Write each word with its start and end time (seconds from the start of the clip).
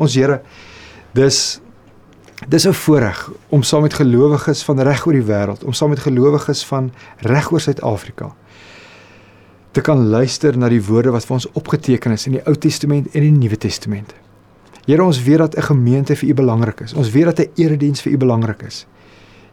Ons 0.00 0.16
Here, 0.16 0.40
dis 1.12 1.60
dis 2.48 2.66
'n 2.66 2.72
voorreg 2.72 3.30
om 3.48 3.62
saam 3.62 3.82
met 3.82 3.94
gelowiges 3.94 4.62
van 4.64 4.80
reg 4.80 5.06
oor 5.06 5.12
die 5.12 5.28
wêreld, 5.28 5.64
om 5.64 5.72
saam 5.72 5.90
met 5.90 6.00
gelowiges 6.00 6.64
van 6.64 6.92
reg 7.18 7.52
oor 7.52 7.60
Suid-Afrika 7.60 8.32
te 9.70 9.80
kan 9.80 10.08
luister 10.08 10.56
na 10.58 10.68
die 10.70 10.82
woorde 10.82 11.12
wat 11.14 11.26
vir 11.26 11.36
ons 11.38 11.46
opgeteken 11.58 12.14
is 12.16 12.26
in 12.26 12.38
die 12.38 12.42
Ou 12.48 12.56
Testament 12.58 13.10
en 13.14 13.22
die 13.22 13.34
Nuwe 13.34 13.58
Testament. 13.60 14.14
Here, 14.86 15.04
ons 15.04 15.22
weet 15.22 15.38
dat 15.38 15.56
'n 15.56 15.62
gemeente 15.62 16.16
vir 16.16 16.28
U 16.28 16.34
belangrik 16.34 16.80
is. 16.80 16.94
Ons 16.94 17.10
weet 17.10 17.24
dat 17.24 17.38
'n 17.38 17.50
erediens 17.54 18.02
vir 18.02 18.12
U 18.12 18.16
belangrik 18.16 18.62
is. 18.62 18.86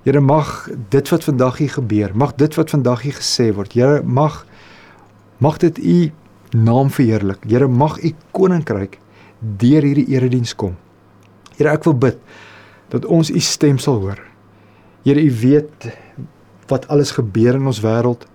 Here, 0.04 0.20
mag 0.20 0.70
dit 0.90 1.10
wat 1.10 1.24
vandag 1.24 1.58
hier 1.58 1.70
gebeur, 1.70 2.12
mag 2.16 2.36
dit 2.36 2.56
wat 2.56 2.70
vandag 2.70 3.02
hier 3.02 3.14
gesê 3.14 3.54
word, 3.54 3.74
Here, 3.74 4.02
mag 4.04 4.46
mag 5.38 5.58
dit 5.58 5.78
U 5.78 6.12
naam 6.50 6.90
verheerlik. 6.90 7.38
Here, 7.48 7.68
mag 7.68 8.04
U 8.04 8.14
koninkryk 8.32 8.98
deur 9.40 9.86
hierdie 9.86 10.08
erediens 10.16 10.56
kom. 10.56 10.76
Here, 11.58 11.74
ek 11.74 11.86
wil 11.88 11.98
bid 11.98 12.18
dat 12.92 13.06
ons 13.06 13.30
U 13.34 13.40
stem 13.44 13.80
sal 13.82 14.00
hoor. 14.04 14.20
Here, 15.06 15.22
U 15.22 15.32
weet 15.42 15.90
wat 16.72 16.88
alles 16.92 17.14
gebeur 17.16 17.58
in 17.58 17.68
ons 17.70 17.82
wêreld. 17.84 18.26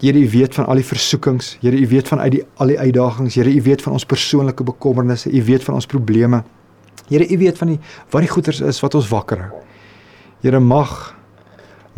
Here, 0.00 0.18
U 0.18 0.30
weet 0.30 0.54
van 0.54 0.68
al 0.70 0.80
die 0.82 0.86
versoekings. 0.86 1.56
Here, 1.62 1.76
U 1.76 1.86
weet 1.90 2.08
van 2.08 2.22
uit 2.24 2.32
die 2.38 2.42
al 2.56 2.74
die 2.74 2.78
uitdagings. 2.78 3.36
Here, 3.38 3.50
U 3.50 3.62
weet 3.62 3.82
van 3.82 3.98
ons 3.98 4.06
persoonlike 4.08 4.64
bekommernisse. 4.64 5.30
U 5.30 5.44
weet 5.44 5.64
van 5.66 5.78
ons 5.78 5.86
probleme. 5.86 6.42
Here, 7.08 7.26
U 7.26 7.38
weet 7.38 7.58
van 7.58 7.74
die 7.74 7.78
wat 8.10 8.24
die 8.24 8.30
goeters 8.30 8.60
is 8.60 8.80
wat 8.84 8.94
ons 8.98 9.08
wakker 9.12 9.46
hou. 9.46 9.62
Here, 10.44 10.60
mag 10.60 11.14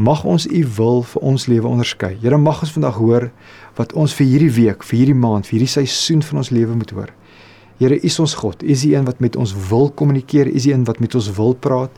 mag 0.01 0.23
ons 0.25 0.47
U 0.48 0.61
wil 0.78 1.03
vir 1.05 1.25
ons 1.28 1.45
lewe 1.51 1.69
onderskei. 1.69 2.14
Here, 2.23 2.39
mag 2.41 2.62
ons 2.64 2.73
vandag 2.73 2.97
hoor 2.97 3.27
wat 3.77 3.92
ons 3.92 4.14
vir 4.17 4.27
hierdie 4.27 4.53
week, 4.56 4.84
vir 4.87 4.97
hierdie 5.03 5.19
maand, 5.19 5.45
vir 5.45 5.59
hierdie 5.59 5.75
seisoen 5.75 6.23
van 6.25 6.41
ons 6.41 6.51
lewe 6.55 6.77
moet 6.78 6.95
hoor. 6.97 7.12
Here, 7.80 7.97
U 7.97 8.07
is 8.07 8.19
ons 8.20 8.34
God. 8.37 8.62
U 8.62 8.69
is 8.69 8.84
die 8.84 8.95
een 8.95 9.07
wat 9.09 9.23
met 9.25 9.37
ons 9.41 9.55
wil 9.70 9.89
kommunikeer. 9.97 10.51
U 10.51 10.59
is 10.61 10.69
die 10.69 10.75
een 10.75 10.84
wat 10.84 11.01
met 11.01 11.15
ons 11.16 11.30
wil 11.37 11.55
praat. 11.57 11.95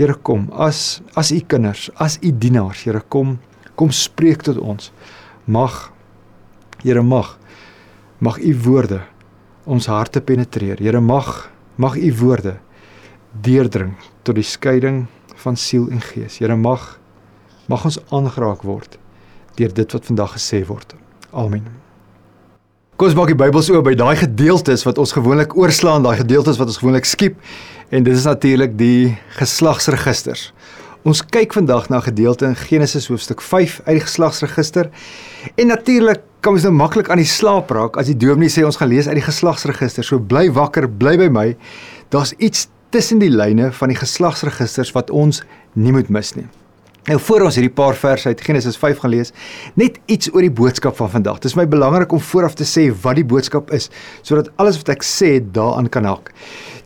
Here, 0.00 0.16
kom 0.16 0.48
as 0.52 1.02
as 1.14 1.32
U 1.32 1.42
kinders, 1.44 1.90
as 2.00 2.16
U 2.24 2.32
dienaars. 2.32 2.86
Here, 2.88 3.04
kom 3.12 3.36
kom 3.76 3.90
spreek 3.92 4.40
tot 4.46 4.56
ons 4.56 4.88
mag 5.44 5.92
Here 6.82 7.02
mag 7.02 7.38
mag 8.18 8.38
u 8.38 8.52
woorde 8.64 9.00
ons 9.64 9.86
harte 9.86 10.20
penetreer. 10.20 10.78
Here 10.78 11.00
mag 11.00 11.50
mag 11.76 11.96
u 11.96 12.12
woorde 12.20 12.56
deurdring 13.42 13.96
tot 14.22 14.38
die 14.38 14.46
skeiding 14.46 15.06
van 15.42 15.56
siel 15.56 15.88
en 15.90 16.00
gees. 16.00 16.38
Here 16.38 16.56
mag 16.56 16.98
mag 17.66 17.84
ons 17.84 17.98
aangeraak 18.08 18.62
word 18.62 18.98
deur 19.56 19.72
dit 19.72 19.92
wat 19.92 20.06
vandag 20.06 20.36
gesê 20.36 20.62
word. 20.68 20.94
Amen. 21.32 21.85
Kom 22.96 23.10
ons 23.10 23.16
maak 23.18 23.28
die 23.28 23.36
Bybels 23.36 23.66
oop 23.68 23.82
by 23.84 23.92
daai 23.92 24.14
gedeeltes 24.16 24.86
wat 24.86 24.96
ons 24.96 25.10
gewoonlik 25.12 25.52
oorslaan, 25.60 26.00
daai 26.00 26.16
gedeeltes 26.16 26.56
wat 26.56 26.70
ons 26.72 26.78
gewoonlik 26.80 27.04
skiep 27.04 27.34
en 27.92 28.06
dit 28.06 28.16
is 28.16 28.24
natuurlik 28.24 28.72
die 28.80 29.10
geslagsregisters. 29.36 30.46
Ons 31.04 31.20
kyk 31.20 31.52
vandag 31.52 31.90
na 31.92 31.98
'n 31.98 32.08
gedeelte 32.08 32.46
in 32.48 32.56
Genesis 32.56 33.10
hoofstuk 33.12 33.42
5 33.42 33.80
uit 33.84 34.00
die 34.00 34.06
geslagsregister. 34.06 34.88
En 35.56 35.66
natuurlik 35.66 36.22
kan 36.40 36.54
ons 36.54 36.62
nou 36.62 36.72
maklik 36.72 37.10
aan 37.10 37.20
die 37.20 37.28
slaap 37.28 37.70
raak 37.70 37.98
as 37.98 38.06
die 38.06 38.16
dominee 38.16 38.48
sê 38.48 38.64
ons 38.64 38.76
gaan 38.76 38.88
lees 38.88 39.08
uit 39.08 39.20
die 39.20 39.30
geslagsregister. 39.30 40.02
So 40.02 40.18
bly 40.18 40.50
wakker, 40.50 40.88
bly 40.88 41.18
by 41.18 41.28
my. 41.28 41.56
Daar's 42.08 42.32
iets 42.38 42.68
tussen 42.90 43.18
die 43.18 43.30
lyne 43.30 43.72
van 43.72 43.88
die 43.88 43.98
geslagsregisters 43.98 44.92
wat 44.92 45.10
ons 45.10 45.42
nie 45.74 45.92
moet 45.92 46.08
mis 46.08 46.34
nie. 46.34 46.48
Nou 47.06 47.20
voor 47.22 47.44
ons 47.46 47.54
hierdie 47.54 47.70
paar 47.70 47.94
verse 47.94 48.26
uit 48.26 48.40
Genesis 48.42 48.74
5 48.82 48.98
gaan 49.04 49.12
lees, 49.12 49.28
net 49.78 50.00
iets 50.10 50.32
oor 50.32 50.42
die 50.42 50.50
boodskap 50.50 50.96
van 50.98 51.10
vandag. 51.12 51.36
Dit 51.38 51.52
is 51.52 51.54
my 51.54 51.62
belangrik 51.70 52.10
om 52.10 52.22
vooraf 52.32 52.56
te 52.58 52.66
sê 52.66 52.88
wat 53.04 53.20
die 53.20 53.26
boodskap 53.30 53.70
is, 53.76 53.86
sodat 54.26 54.50
alles 54.58 54.80
wat 54.80 54.90
ek 54.96 55.06
sê 55.06 55.36
daaraan 55.38 55.86
kan 55.86 56.08
hak. 56.10 56.32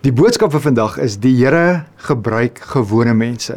Die 0.04 0.12
boodskap 0.12 0.52
vir 0.52 0.64
vandag 0.66 0.98
is 1.00 1.16
die 1.24 1.32
Here 1.38 1.86
gebruik 2.04 2.60
gewone 2.74 3.16
mense. 3.16 3.56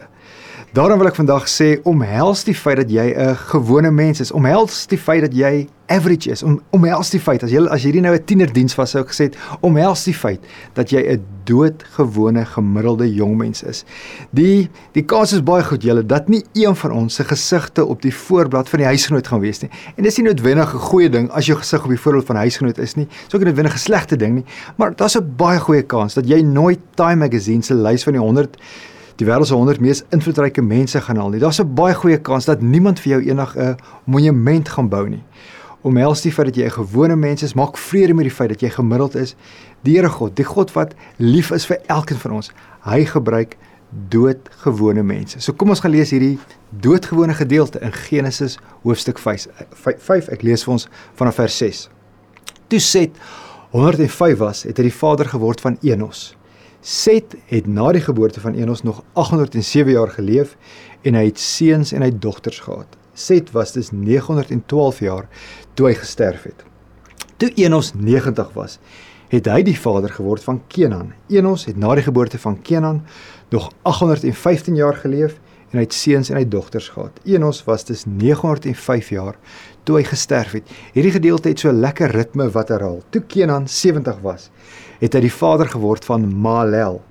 Daarom 0.73 0.97
wil 0.97 1.05
ek 1.05 1.19
vandag 1.19 1.43
sê 1.53 1.75
omhels 1.85 2.39
die 2.47 2.55
feit 2.57 2.79
dat 2.79 2.89
jy 2.89 3.13
'n 3.13 3.35
gewone 3.53 3.91
mens 3.91 4.19
is. 4.19 4.31
Omhels 4.31 4.87
die 4.89 4.97
feit 4.97 5.21
dat 5.21 5.33
jy 5.37 5.67
average 5.85 6.31
is. 6.31 6.41
Om, 6.43 6.61
omhels 6.71 7.11
die 7.13 7.19
feit 7.19 7.43
as 7.43 7.51
jy 7.51 7.61
as 7.69 7.83
hierdie 7.83 8.01
nou 8.01 8.15
'n 8.15 8.25
tienerdiens 8.25 8.75
was 8.75 8.89
sou 8.89 9.03
ek 9.03 9.11
gesê, 9.13 9.29
omhels 9.61 10.03
die 10.03 10.13
feit 10.13 10.39
dat 10.73 10.89
jy 10.89 10.97
'n 11.13 11.21
doodgewone 11.45 12.45
gemiddelde 12.45 13.13
jong 13.13 13.37
mens 13.37 13.61
is. 13.63 13.85
Die 14.31 14.67
die 14.93 15.03
kans 15.03 15.33
is 15.33 15.43
baie 15.43 15.63
goed 15.63 15.83
julle 15.83 16.03
dat 16.03 16.27
nie 16.27 16.43
een 16.53 16.75
van 16.75 16.91
ons 16.91 17.15
se 17.15 17.23
gesigte 17.23 17.85
op 17.85 18.01
die 18.01 18.13
voorblad 18.13 18.67
van 18.69 18.79
die 18.79 18.87
huisgenoot 18.87 19.27
gaan 19.27 19.41
wees 19.41 19.61
nie. 19.61 19.69
En 19.95 20.03
dis 20.03 20.17
nie 20.17 20.25
noodwendig 20.25 20.73
'n 20.73 20.79
goeie 20.79 21.09
ding 21.09 21.29
as 21.29 21.45
jou 21.45 21.57
gesig 21.57 21.83
op 21.83 21.89
die 21.89 21.99
voorblad 21.99 22.25
van 22.25 22.35
'n 22.35 22.39
huisgenoot 22.39 22.79
is 22.79 22.95
nie. 22.95 23.05
Dis 23.05 23.35
ook 23.35 23.43
nie 23.43 23.53
noodwendig 23.53 23.75
'n 23.75 23.77
slegte 23.77 24.17
ding 24.17 24.33
nie, 24.33 24.45
maar 24.77 24.95
daar's 24.95 25.17
'n 25.17 25.35
baie 25.37 25.59
goeie 25.59 25.83
kans 25.83 26.15
dat 26.15 26.27
jy 26.27 26.41
nooit 26.41 26.79
Time 26.95 27.15
Magazine 27.15 27.61
se 27.61 27.75
lys 27.75 28.03
van 28.03 28.13
die 28.13 28.21
100 28.21 28.57
die 29.15 29.27
wêreld 29.27 29.47
se 29.47 29.55
100 29.55 29.79
mees 29.79 30.03
invloedryke 30.09 30.61
mense 30.61 31.01
gaan 31.01 31.17
haal 31.17 31.29
nie. 31.29 31.39
Daar's 31.39 31.59
'n 31.59 31.73
baie 31.75 31.93
goeie 31.93 32.17
kans 32.17 32.45
dat 32.45 32.61
niemand 32.61 32.99
vir 32.99 33.11
jou 33.13 33.21
eendag 33.21 33.55
'n 33.57 33.77
monument 34.05 34.69
gaan 34.69 34.89
bou 34.89 35.09
nie. 35.09 35.23
Omhels 35.81 36.21
die 36.21 36.31
feit 36.31 36.47
dat 36.47 36.55
jy 36.55 36.65
'n 36.65 36.71
gewone 36.71 37.15
mens 37.15 37.43
is, 37.43 37.53
maak 37.53 37.77
vrede 37.77 38.13
met 38.13 38.23
die 38.23 38.35
feit 38.35 38.49
dat 38.49 38.61
jy 38.61 38.69
gemiddeld 38.69 39.15
is. 39.15 39.35
Die 39.83 39.95
Here 39.95 40.09
God, 40.09 40.35
die 40.35 40.45
God 40.45 40.71
wat 40.73 40.93
lief 41.17 41.51
is 41.51 41.65
vir 41.65 41.77
elkeen 41.87 42.17
van 42.17 42.31
ons, 42.31 42.51
hy 42.81 43.05
gebruik 43.05 43.57
doodgewone 44.09 45.03
mense. 45.03 45.39
So 45.41 45.53
kom 45.53 45.69
ons 45.69 45.79
gaan 45.79 45.91
lees 45.91 46.11
hierdie 46.13 46.39
doodgewone 46.69 47.33
gedeelte 47.33 47.79
in 47.79 47.93
Genesis 47.93 48.57
hoofstuk 48.83 49.19
5. 49.19 49.47
5 49.97 50.29
ek 50.33 50.41
lees 50.41 50.63
vir 50.63 50.73
ons 50.73 50.87
vanaf 51.19 51.35
vers 51.35 51.57
6. 51.57 51.89
Toe 52.67 52.79
Set 52.79 53.11
105 53.71 54.37
was, 54.37 54.63
het 54.63 54.77
hy 54.77 54.83
die 54.83 54.93
vader 54.93 55.29
geword 55.29 55.61
van 55.61 55.77
Enos. 55.81 56.35
Set 56.83 57.35
het 57.47 57.67
na 57.67 57.91
die 57.95 58.01
geboorte 58.03 58.41
van 58.43 58.57
Enos 58.59 58.81
nog 58.83 59.03
807 59.13 59.91
jaar 59.91 60.09
geleef 60.11 60.57
en 61.01 61.15
hy 61.15 61.29
het 61.29 61.39
seuns 61.39 61.93
en 61.95 62.03
hy 62.03 62.09
dogters 62.11 62.59
gehad. 62.59 62.97
Set 63.15 63.53
was 63.55 63.71
dus 63.71 63.93
912 63.95 64.99
jaar 64.99 65.29
toe 65.79 65.87
hy 65.87 65.93
gesterf 65.95 66.43
het. 66.43 66.65
Toe 67.39 67.53
Enos 67.55 67.93
90 67.95 68.51
was, 68.57 68.79
het 69.31 69.47
hy 69.47 69.61
die 69.63 69.77
vader 69.79 70.11
geword 70.11 70.43
van 70.43 70.59
Kenan. 70.67 71.13
Enos 71.31 71.63
het 71.71 71.79
na 71.79 71.95
die 71.95 72.03
geboorte 72.03 72.39
van 72.39 72.59
Kenan 72.61 72.99
nog 73.55 73.71
815 73.87 74.75
jaar 74.75 74.99
geleef 74.99 75.39
en 75.71 75.79
hy 75.79 75.87
het 75.87 75.95
seuns 75.95 76.29
en 76.29 76.41
hy 76.41 76.43
dogters 76.43 76.91
gehad. 76.91 77.15
Enos 77.23 77.63
was 77.63 77.87
dus 77.87 78.03
905 78.05 79.09
jaar 79.15 79.39
toe 79.83 79.97
hy 79.99 80.03
gesterf 80.07 80.55
het. 80.57 80.69
Hierdie 80.95 81.13
gedeelte 81.15 81.49
het 81.49 81.59
so 81.59 81.69
'n 81.69 81.79
lekker 81.79 82.11
ritme 82.11 82.49
wat 82.49 82.69
herhaal. 82.69 83.01
Toe 83.09 83.21
Kenan 83.21 83.67
70 83.67 84.19
was, 84.21 84.49
het 84.99 85.13
hy 85.13 85.21
die 85.21 85.31
vader 85.31 85.67
geword 85.67 86.05
van 86.05 86.27
Malel. 86.41 87.01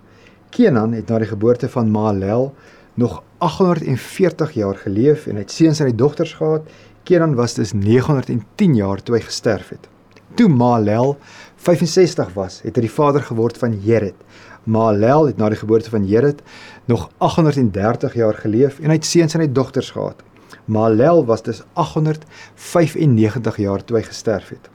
Kenan 0.51 0.93
het 0.93 1.09
na 1.09 1.19
die 1.19 1.29
geboorte 1.29 1.69
van 1.69 1.91
Malel 1.91 2.55
nog 2.95 3.23
840 3.39 4.53
jaar 4.53 4.77
geleef 4.77 5.27
en 5.27 5.35
hy 5.35 5.43
het 5.43 5.51
seuns 5.51 5.81
en 5.81 5.87
hy 5.87 5.95
dogters 5.95 6.35
gehad. 6.35 6.63
Kenan 7.05 7.35
was 7.35 7.55
dus 7.55 7.73
910 7.73 8.75
jaar 8.75 9.03
toe 9.03 9.17
hy 9.17 9.21
gesterf 9.21 9.69
het. 9.69 9.89
Toe 10.35 10.49
Malel 10.49 11.17
65 11.57 12.33
was, 12.35 12.61
het 12.63 12.77
hy 12.77 12.81
die 12.81 12.91
vader 12.91 13.23
geword 13.23 13.59
van 13.59 13.81
Jered. 13.81 14.17
Malel 14.65 15.27
het 15.27 15.37
na 15.37 15.49
die 15.49 15.59
geboorte 15.59 15.91
van 15.91 16.07
Jered 16.07 16.43
nog 16.87 17.11
830 17.19 18.15
jaar 18.15 18.35
geleef 18.35 18.79
en 18.79 18.93
hy 18.93 19.01
het 19.01 19.09
seuns 19.09 19.35
en 19.35 19.41
hy 19.41 19.49
dogters 19.53 19.91
gehad. 19.91 20.23
Malel 20.65 21.25
was 21.27 21.43
dus 21.43 21.63
895 21.73 23.57
jaar 23.57 23.85
toe 23.85 23.97
hy 23.97 24.03
gesterf 24.03 24.49
het. 24.49 24.69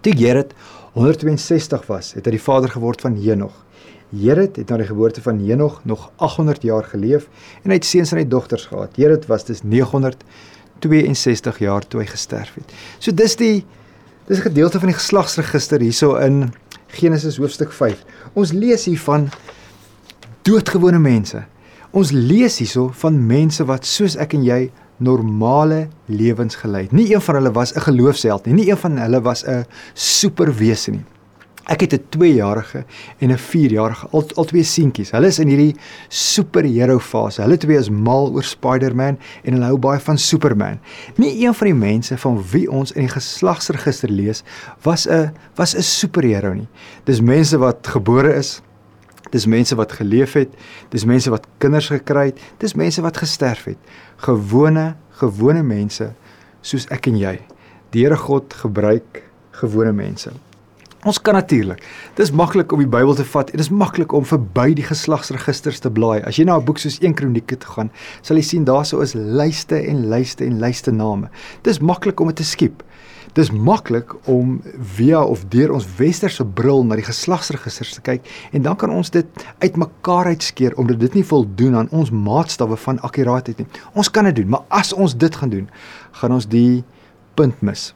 Toe 0.00 0.12
Jered 0.12 0.54
162 0.92 1.86
was, 1.86 2.12
het 2.14 2.24
hy 2.26 2.30
die 2.36 2.42
vader 2.42 2.70
geword 2.70 3.00
van 3.00 3.16
Henog. 3.18 3.64
Jered 4.08 4.56
het 4.56 4.70
na 4.72 4.78
die 4.80 4.88
geboorte 4.88 5.22
van 5.22 5.38
Henog 5.44 5.84
nog 5.84 6.10
800 6.16 6.62
jaar 6.62 6.84
geleef 6.84 7.28
en 7.62 7.70
hy 7.70 7.76
het 7.76 7.84
seuns 7.84 8.12
en 8.12 8.18
hy 8.22 8.28
dogters 8.28 8.66
gehad. 8.70 8.96
Jered 8.96 9.26
was 9.28 9.44
dus 9.44 9.62
962 9.62 11.58
jaar 11.60 11.84
toe 11.84 12.00
hy 12.00 12.08
gesterf 12.08 12.54
het. 12.56 12.72
So 12.98 13.12
dis 13.12 13.36
die 13.36 13.66
dis 14.28 14.38
'n 14.38 14.48
gedeelte 14.48 14.78
van 14.78 14.88
die 14.88 14.96
geslagsregister 14.96 15.80
hierso 15.80 16.16
in 16.16 16.52
Genesis 16.86 17.36
hoofstuk 17.36 17.72
5. 17.72 18.04
Ons 18.34 18.52
lees 18.52 18.84
hier 18.84 19.00
van 19.00 19.28
doodgewone 20.42 20.98
mense. 20.98 21.44
Ons 21.90 22.10
lees 22.10 22.58
hierso 22.58 22.88
van 22.92 23.26
mense 23.26 23.64
wat 23.64 23.86
soos 23.86 24.16
ek 24.16 24.32
en 24.34 24.44
jy 24.44 24.70
normale 24.98 25.88
lewens 26.06 26.56
gelei. 26.56 26.86
Nie 26.90 27.14
een 27.14 27.20
van 27.20 27.34
hulle 27.34 27.52
was 27.52 27.74
'n 27.74 27.80
geloofsheld 27.80 28.46
nie. 28.46 28.54
Nie 28.54 28.70
een 28.70 28.76
van 28.76 28.98
hulle 28.98 29.20
was 29.20 29.44
'n 29.44 29.64
superwese 29.94 30.90
nie. 30.90 31.04
Ek 31.68 31.80
het 31.80 31.92
'n 31.92 32.04
2-jarige 32.08 32.84
en 33.18 33.30
'n 33.30 33.38
4-jarige, 33.38 34.08
al 34.10 34.24
albei 34.34 34.64
seentjies. 34.64 35.10
Hulle 35.10 35.26
is 35.26 35.38
in 35.38 35.48
hierdie 35.48 35.76
superhero 36.08 36.98
fase. 36.98 37.42
Hulle 37.42 37.56
twee 37.56 37.76
is 37.76 37.90
mal 37.90 38.32
oor 38.32 38.42
Spider-Man 38.42 39.18
en 39.42 39.52
hulle 39.52 39.64
hou 39.64 39.78
baie 39.78 40.00
van 40.00 40.18
Superman. 40.18 40.80
Nie 41.16 41.46
een 41.46 41.54
van 41.54 41.66
die 41.66 41.74
mense 41.74 42.18
van 42.18 42.44
wie 42.50 42.70
ons 42.70 42.92
in 42.92 43.00
die 43.00 43.12
geslagsregister 43.12 44.10
lees 44.10 44.42
was 44.82 45.06
'n 45.08 45.32
was 45.54 45.74
'n 45.76 45.82
superhero 45.82 46.52
nie. 46.52 46.68
Dis 47.04 47.20
mense 47.20 47.58
wat 47.58 47.86
gebore 47.86 48.34
is. 48.34 48.62
Dis 49.30 49.46
mense 49.46 49.74
wat 49.74 49.92
geleef 49.92 50.32
het. 50.32 50.48
Dis 50.90 51.04
mense 51.04 51.30
wat 51.30 51.46
kinders 51.58 51.88
gekry 51.88 52.26
het. 52.32 52.38
Dis 52.58 52.74
mense 52.74 53.02
wat 53.02 53.16
gesterf 53.16 53.64
het 53.64 53.78
gewone 54.18 54.96
gewone 55.18 55.62
mense 55.62 56.12
soos 56.62 56.86
ek 56.94 57.08
en 57.10 57.16
jy. 57.18 57.38
Die 57.94 58.04
Here 58.04 58.18
God 58.18 58.54
gebruik 58.54 59.22
gewone 59.58 59.94
mense. 59.96 60.32
Ons 61.06 61.20
kan 61.22 61.36
natuurlik. 61.38 61.78
Dis 62.18 62.32
maklik 62.34 62.72
om 62.74 62.82
die 62.82 62.90
Bybel 62.90 63.14
te 63.14 63.24
vat 63.30 63.52
en 63.54 63.60
dis 63.60 63.70
maklik 63.70 64.12
om 64.14 64.26
verby 64.26 64.72
die 64.76 64.86
geslagsregisters 64.86 65.78
te 65.84 65.92
blaai. 65.94 66.18
As 66.26 66.38
jy 66.38 66.44
na 66.44 66.58
'n 66.58 66.64
boek 66.64 66.78
soos 66.78 66.98
1 67.00 67.14
Kronieke 67.14 67.56
toe 67.56 67.70
gaan, 67.70 67.90
sal 68.22 68.36
jy 68.36 68.42
sien 68.42 68.64
daarso 68.64 69.00
is 69.00 69.14
lyste 69.14 69.78
en 69.78 70.08
lyste 70.10 70.44
en 70.44 70.58
lyste 70.58 70.90
name. 70.90 71.30
Dis 71.62 71.78
maklik 71.78 72.20
om 72.20 72.26
dit 72.26 72.36
te 72.36 72.44
skiep. 72.44 72.82
Dis 73.38 73.52
maklik 73.54 74.16
om 74.26 74.56
via 74.96 75.20
of 75.22 75.44
deur 75.52 75.70
ons 75.76 75.84
westerse 75.98 76.42
bril 76.58 76.80
na 76.82 76.96
die 76.98 77.06
geslagsregisters 77.06 77.92
te 77.94 78.02
kyk 78.02 78.24
en 78.56 78.64
dan 78.64 78.74
kan 78.80 78.90
ons 78.90 79.12
dit 79.14 79.44
uitmekaar 79.62 80.32
uitskeer 80.32 80.74
omdat 80.74 80.98
dit 81.04 81.20
nie 81.20 81.26
voldoen 81.28 81.76
aan 81.78 81.90
ons 81.94 82.10
maatstawwe 82.10 82.78
van 82.82 82.98
akkuraatheid 83.06 83.62
nie. 83.62 83.68
Ons 83.94 84.10
kan 84.10 84.26
dit 84.26 84.40
doen, 84.40 84.50
maar 84.56 84.66
as 84.74 84.90
ons 84.90 85.14
dit 85.14 85.38
gaan 85.38 85.54
doen, 85.54 85.70
gaan 86.18 86.34
ons 86.34 86.48
die 86.50 86.82
punt 87.38 87.62
mis. 87.62 87.92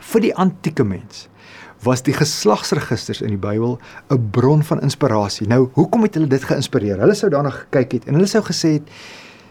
Vir 0.00 0.24
die 0.24 0.32
antieke 0.46 0.86
mens 0.88 1.26
was 1.84 2.00
die 2.04 2.16
geslagsregisters 2.16 3.20
in 3.20 3.36
die 3.36 3.40
Bybel 3.40 3.78
'n 4.08 4.30
bron 4.32 4.62
van 4.62 4.80
inspirasie. 4.80 5.46
Nou, 5.46 5.68
hoekom 5.76 6.08
het 6.08 6.14
hulle 6.14 6.26
dit 6.26 6.44
geïnspireer? 6.44 7.00
Hulle 7.00 7.14
sou 7.14 7.30
daarna 7.30 7.50
gekyk 7.50 7.92
het 7.92 8.08
en 8.08 8.14
hulle 8.14 8.26
sou 8.26 8.42
gesê 8.42 8.80
het 8.80 8.88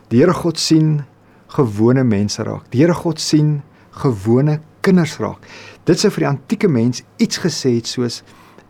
die 0.09 0.19
Here 0.19 0.33
God 0.33 0.59
sien 0.59 1.05
gewone 1.47 2.03
mense 2.03 2.43
raak. 2.43 2.71
Die 2.71 2.81
Here 2.81 2.93
God 2.93 3.19
sien 3.19 3.61
gewone 3.99 4.59
kinders 4.81 5.17
raak. 5.19 5.45
Dit 5.85 5.99
sou 5.99 6.11
vir 6.11 6.25
die 6.25 6.31
antieke 6.31 6.67
mens 6.67 7.03
iets 7.17 7.41
gesê 7.43 7.75
het 7.77 7.87
soos 7.87 8.21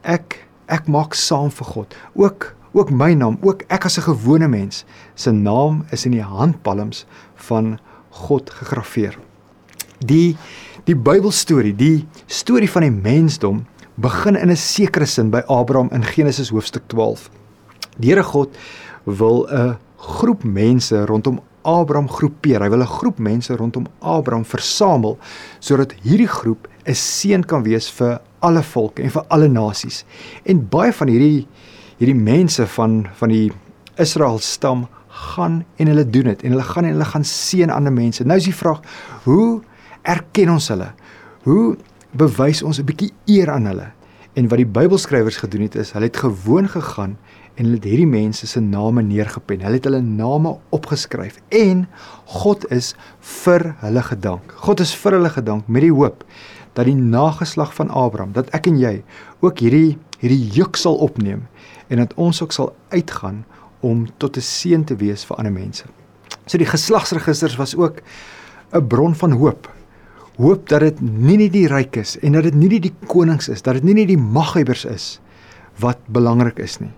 ek 0.03 0.39
ek 0.69 0.87
maak 0.87 1.15
saam 1.17 1.49
vir 1.51 1.65
God. 1.65 1.95
Ook 2.15 2.55
ook 2.73 2.91
my 2.93 3.13
naam, 3.17 3.39
ook 3.41 3.63
ek 3.67 3.85
as 3.85 3.97
'n 3.97 4.13
gewone 4.13 4.47
mens 4.47 4.85
se 5.15 5.31
naam 5.31 5.85
is 5.91 6.05
in 6.05 6.11
die 6.11 6.23
handpalms 6.23 7.05
van 7.35 7.79
God 8.09 8.49
gegraveer. 8.49 9.17
Die 9.99 10.37
Die 10.89 10.95
Bybelstorie, 10.97 11.75
die 11.77 12.07
storie 12.25 12.69
van 12.71 12.81
die 12.81 12.93
mensdom 12.93 13.59
begin 14.01 14.35
in 14.35 14.49
'n 14.49 14.57
sekere 14.57 15.05
sin 15.05 15.29
by 15.29 15.41
Abraham 15.45 15.89
in 15.91 16.03
Genesis 16.03 16.49
hoofstuk 16.49 16.83
12. 16.87 17.29
Die 17.97 18.09
Here 18.09 18.23
God 18.23 18.57
wil 19.03 19.45
'n 19.51 19.77
groep 19.97 20.43
mense 20.43 21.05
rondom 21.05 21.39
Abraham 21.61 22.09
groepeer. 22.09 22.61
Hy 22.61 22.69
wil 22.69 22.81
'n 22.81 22.87
groep 22.87 23.19
mense 23.19 23.55
rondom 23.55 23.85
Abraham 23.99 24.45
versamel 24.45 25.17
sodat 25.59 25.93
hierdie 26.03 26.27
groep 26.27 26.67
'n 26.85 26.93
seën 26.95 27.45
kan 27.45 27.63
wees 27.63 27.89
vir 27.89 28.21
alle 28.39 28.63
volke 28.63 29.03
en 29.03 29.09
vir 29.09 29.25
alle 29.27 29.47
nasies. 29.47 30.05
En 30.45 30.67
baie 30.69 30.93
van 30.93 31.07
hierdie 31.07 31.47
hierdie 31.97 32.15
mense 32.15 32.67
van 32.67 33.07
van 33.13 33.29
die 33.29 33.51
Israel 33.97 34.39
stam 34.39 34.87
gaan 35.07 35.65
en 35.75 35.87
hulle 35.87 36.09
doen 36.09 36.23
dit 36.31 36.43
en 36.43 36.51
hulle 36.51 36.63
gaan 36.63 36.85
en 36.85 36.95
hulle 36.95 37.05
gaan 37.05 37.23
seën 37.23 37.69
ander 37.69 37.93
mense. 37.93 38.23
Nou 38.23 38.37
is 38.37 38.47
die 38.47 38.55
vraag, 38.55 38.81
hoe 39.23 39.61
erken 40.01 40.49
ons 40.49 40.67
hulle? 40.67 40.93
Hoe 41.43 41.77
bewys 42.11 42.63
ons 42.63 42.79
'n 42.79 42.85
bietjie 42.85 43.11
eer 43.25 43.51
aan 43.51 43.65
hulle? 43.65 43.91
En 44.33 44.47
wat 44.47 44.57
die 44.57 44.65
Bybelskrywers 44.65 45.37
gedoen 45.37 45.61
het 45.61 45.75
is, 45.75 45.91
hulle 45.91 46.05
het 46.05 46.17
gewoon 46.17 46.69
gegaan 46.69 47.17
en 47.59 47.67
hulle 47.67 47.75
het 47.75 47.87
hierdie 47.89 48.07
mense 48.07 48.47
se 48.47 48.61
name 48.63 49.03
neergepen. 49.03 49.65
Hulle 49.65 49.81
het 49.81 49.87
hulle 49.89 49.99
name 50.01 50.55
opgeskryf 50.75 51.41
en 51.51 51.83
God 52.39 52.63
is 52.71 52.93
vir 53.43 53.73
hulle 53.81 54.03
gedank. 54.07 54.53
God 54.63 54.79
is 54.79 54.93
vir 54.95 55.17
hulle 55.17 55.31
gedank 55.33 55.67
met 55.67 55.83
die 55.83 55.91
hoop 55.91 56.23
dat 56.77 56.87
die 56.87 56.95
nageslag 56.95 57.73
van 57.75 57.89
Abraham, 57.91 58.31
dat 58.31 58.47
ek 58.55 58.69
en 58.71 58.77
jy 58.79 58.99
ook 59.43 59.59
hierdie 59.59 59.97
hierdie 60.19 60.51
juk 60.55 60.79
sal 60.79 60.95
opneem 61.03 61.45
en 61.91 61.99
dat 61.99 62.15
ons 62.19 62.39
ook 62.43 62.55
sal 62.55 62.71
uitgaan 62.95 63.43
om 63.83 64.07
tot 64.19 64.37
'n 64.37 64.41
seën 64.41 64.83
te 64.85 64.95
wees 64.95 65.25
vir 65.25 65.37
ander 65.37 65.51
mense. 65.51 65.83
So 66.45 66.57
die 66.57 66.67
geslagsregisters 66.67 67.55
was 67.57 67.75
ook 67.75 68.01
'n 68.71 68.87
bron 68.87 69.15
van 69.15 69.31
hoop 69.31 69.69
hoop 70.39 70.69
dat 70.69 70.79
dit 70.79 71.01
nie 71.01 71.37
net 71.37 71.51
die 71.51 71.67
ryk 71.67 71.97
is 71.99 72.15
en 72.23 72.37
dat 72.37 72.43
dit 72.47 72.55
nie 72.55 72.69
net 72.69 72.85
die 72.87 72.95
konings 73.11 73.49
is, 73.49 73.61
dat 73.61 73.73
dit 73.73 73.83
nie 73.83 73.93
net 73.93 74.07
die 74.07 74.17
maghebbers 74.17 74.85
is 74.85 75.19
wat 75.83 75.99
belangrik 76.07 76.59
is 76.63 76.79
nie. 76.79 76.91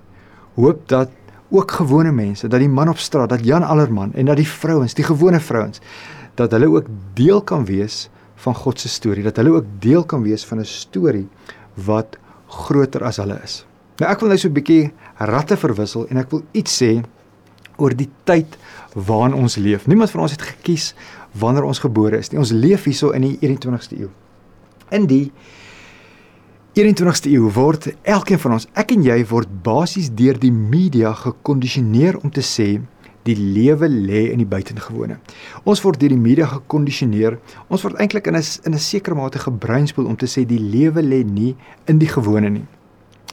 Hoop 0.53 0.88
dat 0.89 1.09
ook 1.51 1.71
gewone 1.71 2.12
mense, 2.12 2.48
dat 2.48 2.59
die 2.59 2.69
man 2.69 2.89
op 2.89 2.98
straat, 2.98 3.30
dat 3.30 3.45
Jan 3.45 3.63
Allerman 3.63 4.13
en 4.13 4.25
dat 4.25 4.39
die 4.39 4.48
vrouens, 4.48 4.94
die 4.94 5.03
gewone 5.03 5.39
vrouens, 5.39 5.81
dat 6.39 6.51
hulle 6.51 6.69
ook 6.69 6.88
deel 7.13 7.42
kan 7.42 7.65
wees 7.65 8.09
van 8.36 8.56
God 8.56 8.80
se 8.80 8.89
storie, 8.89 9.24
dat 9.24 9.36
hulle 9.36 9.51
ook 9.59 9.65
deel 9.80 10.06
kan 10.06 10.24
wees 10.24 10.45
van 10.45 10.59
'n 10.59 10.65
storie 10.65 11.27
wat 11.74 12.18
groter 12.48 13.03
as 13.03 13.18
hulle 13.18 13.39
is. 13.44 13.65
Nou 13.98 14.12
ek 14.12 14.19
wil 14.19 14.30
nou 14.30 14.38
so 14.38 14.48
'n 14.48 14.53
bietjie 14.53 14.92
ratte 15.18 15.57
verwissel 15.57 16.07
en 16.07 16.18
ek 16.18 16.31
wil 16.31 16.44
iets 16.51 16.83
sê 16.83 17.04
oor 17.77 17.95
die 17.95 18.09
tyd 18.24 18.57
waarin 18.94 19.33
ons 19.33 19.56
leef. 19.56 19.88
Niemand 19.88 20.12
van 20.12 20.21
ons 20.21 20.31
het 20.31 20.42
gekies 20.42 20.94
wanneer 21.31 21.63
ons 21.63 21.80
gebore 21.80 22.18
is 22.18 22.31
nie. 22.31 22.39
Ons 22.39 22.51
leef 22.51 22.83
hierso 22.83 23.09
in 23.09 23.21
die 23.21 23.38
21ste 23.42 24.00
eeu. 24.00 24.09
In 24.89 25.06
die 25.06 25.31
21ste 26.71 27.27
eeu 27.27 27.50
word 27.51 27.89
elkeen 28.07 28.39
van 28.39 28.53
ons, 28.56 28.65
ek 28.79 28.94
en 28.95 29.01
jy 29.03 29.18
word 29.27 29.50
basies 29.65 30.07
deur 30.15 30.38
die 30.39 30.53
media 30.56 31.09
gekondisioneer 31.19 32.15
om 32.23 32.31
te 32.31 32.39
sê 32.47 32.77
die 33.27 33.35
lewe 33.35 33.89
lê 33.91 34.21
in 34.31 34.39
die 34.39 34.47
buitengewone. 34.47 35.18
Ons 35.68 35.83
word 35.83 36.00
deur 36.00 36.15
die 36.15 36.21
media 36.21 36.47
gekondisioneer. 36.47 37.41
Ons 37.68 37.83
word 37.83 38.00
eintlik 38.00 38.31
in 38.31 38.39
'n 38.39 38.44
in 38.63 38.73
'n 38.73 38.79
sekere 38.79 39.15
mate 39.15 39.39
gebreinspoel 39.39 40.07
om 40.07 40.15
te 40.15 40.31
sê 40.31 40.47
die 40.47 40.63
lewe 40.63 41.03
lê 41.03 41.25
nie 41.25 41.57
in 41.88 42.00
die 42.00 42.07
gewone 42.07 42.50
nie. 42.50 42.65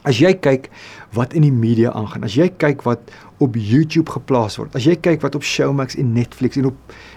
As 0.03 0.19
jy 0.19 0.33
kyk 0.33 0.69
wat 1.13 1.33
in 1.33 1.41
die 1.41 1.51
media 1.51 1.91
aangaan, 1.91 2.23
as 2.23 2.35
jy 2.35 2.49
kyk 2.49 2.83
wat 2.83 2.99
op 3.39 3.55
YouTube 3.55 4.11
geplaas 4.11 4.57
word, 4.57 4.75
as 4.75 4.83
jy 4.83 4.95
kyk 4.95 5.21
wat 5.21 5.35
op 5.35 5.43
Showmax 5.43 5.95
en 5.95 6.13
Netflix 6.13 6.57
en 6.57 6.65
op 6.65 6.75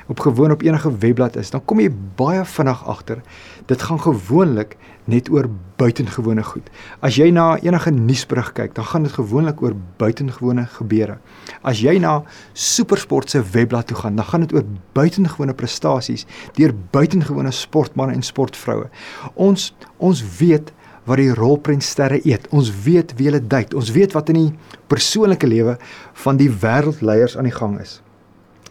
op 0.08 0.20
gewoon 0.20 0.52
op 0.52 0.62
enige 0.62 0.90
webblad 0.98 1.36
is, 1.36 1.50
dan 1.50 1.64
kom 1.64 1.80
jy 1.80 1.90
baie 2.16 2.44
vinnig 2.44 2.86
agter 2.86 3.22
dit 3.66 3.82
gaan 3.82 4.00
gewoonlik 4.00 4.76
net 5.10 5.30
oor 5.30 5.48
buitengewone 5.80 6.44
goed. 6.46 6.68
As 7.02 7.16
jy 7.18 7.30
na 7.34 7.56
enige 7.62 7.90
nuusberig 7.94 8.52
kyk, 8.54 8.74
dan 8.76 8.86
gaan 8.86 9.06
dit 9.06 9.14
gewoonlik 9.16 9.62
oor 9.62 9.74
buitengewone 9.98 10.66
gebeure. 10.76 11.18
As 11.66 11.82
jy 11.82 11.96
na 12.02 12.20
SuperSport 12.52 13.30
se 13.30 13.42
webblad 13.54 13.90
toe 13.90 13.98
gaan, 13.98 14.16
dan 14.16 14.28
gaan 14.30 14.46
dit 14.46 14.54
oor 14.54 14.68
buitengewone 14.94 15.54
prestasies 15.58 16.26
deur 16.58 16.74
buitengewone 16.94 17.50
sportmense 17.50 18.14
en 18.14 18.22
sportvroue. 18.22 18.88
Ons 19.34 19.72
ons 19.98 20.22
weet 20.38 20.72
wat 21.08 21.18
die 21.18 21.32
rolprentsterre 21.34 22.20
eet. 22.22 22.46
Ons 22.54 22.70
weet 22.84 23.14
wie 23.18 23.26
hulle 23.26 23.42
date. 23.42 23.76
Ons 23.76 23.90
weet 23.94 24.14
wat 24.14 24.30
in 24.30 24.38
die 24.38 24.50
persoonlike 24.92 25.48
lewe 25.50 25.76
van 26.24 26.38
die 26.38 26.50
wêreldleiers 26.50 27.34
aan 27.38 27.48
die 27.50 27.56
gang 27.56 27.78
is. 27.82 28.00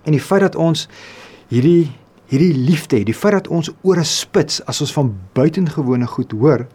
En 0.07 0.15
die 0.15 0.23
feit 0.23 0.45
dat 0.47 0.55
ons 0.55 0.87
hierdie 1.51 1.91
hierdie 2.31 2.55
liefde 2.55 3.01
het, 3.01 3.09
die 3.09 3.17
feit 3.17 3.35
dat 3.35 3.47
ons 3.51 3.71
oor 3.83 3.99
'n 3.99 4.07
spits 4.07 4.61
as 4.65 4.81
ons 4.81 4.93
van 4.93 5.15
buitengewone 5.33 6.07
goed 6.07 6.31
hoor, 6.31 6.67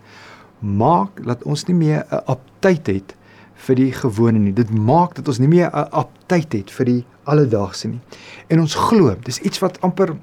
maak 0.61 1.25
dat 1.25 1.43
ons 1.43 1.64
nie 1.67 1.76
meer 1.76 2.05
'n 2.11 2.25
aptyd 2.26 2.87
het 2.87 3.14
vir 3.55 3.75
die 3.75 3.93
gewone 3.93 4.38
nie. 4.38 4.53
Dit 4.53 4.70
maak 4.70 5.14
dat 5.14 5.29
ons 5.29 5.38
nie 5.38 5.49
meer 5.49 5.70
'n 5.73 5.88
aptyd 5.90 6.52
het 6.52 6.71
vir 6.71 6.85
die 6.85 7.04
alledaagse 7.25 7.88
nie. 7.88 8.00
En 8.49 8.61
ons 8.61 8.75
glo, 8.75 9.16
dis 9.23 9.40
iets 9.40 9.59
wat 9.59 9.80
amper 9.80 10.16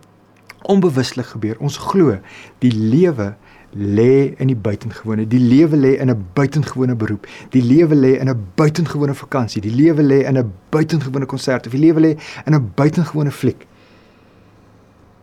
onbewuslik 0.62 1.26
gebeur. 1.26 1.56
Ons 1.60 1.78
glo 1.78 2.18
die 2.60 2.72
lewe 2.72 3.36
lê 3.76 4.36
in 4.38 4.48
die 4.48 4.56
buitengewone. 4.56 5.28
Die 5.28 5.40
lewe 5.40 5.78
lê 5.78 6.00
in 6.00 6.10
'n 6.10 6.26
buitengewone 6.34 6.96
beroep. 6.96 7.28
Die 7.50 7.64
lewe 7.64 7.96
lê 7.96 8.20
in 8.20 8.30
'n 8.30 8.48
buitengewone 8.56 9.14
vakansie. 9.14 9.62
Die 9.62 9.76
lewe 9.76 10.04
lê 10.04 10.26
in 10.28 10.38
'n 10.38 10.54
buitengewone 10.70 11.26
konsert 11.26 11.66
of 11.66 11.72
die 11.72 11.82
lewe 11.82 12.00
lê 12.00 12.20
in 12.46 12.54
'n 12.54 12.72
buitengewone 12.76 13.32
fliek. 13.32 13.68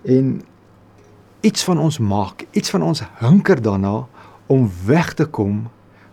En 0.03 0.43
iets 1.41 1.65
van 1.65 1.79
ons 1.79 1.99
maak, 1.99 2.47
iets 2.51 2.71
van 2.71 2.83
ons 2.83 3.03
hunker 3.21 3.63
daarna 3.63 4.07
om 4.47 4.71
weg 4.85 5.15
te 5.15 5.25
kom 5.25 5.69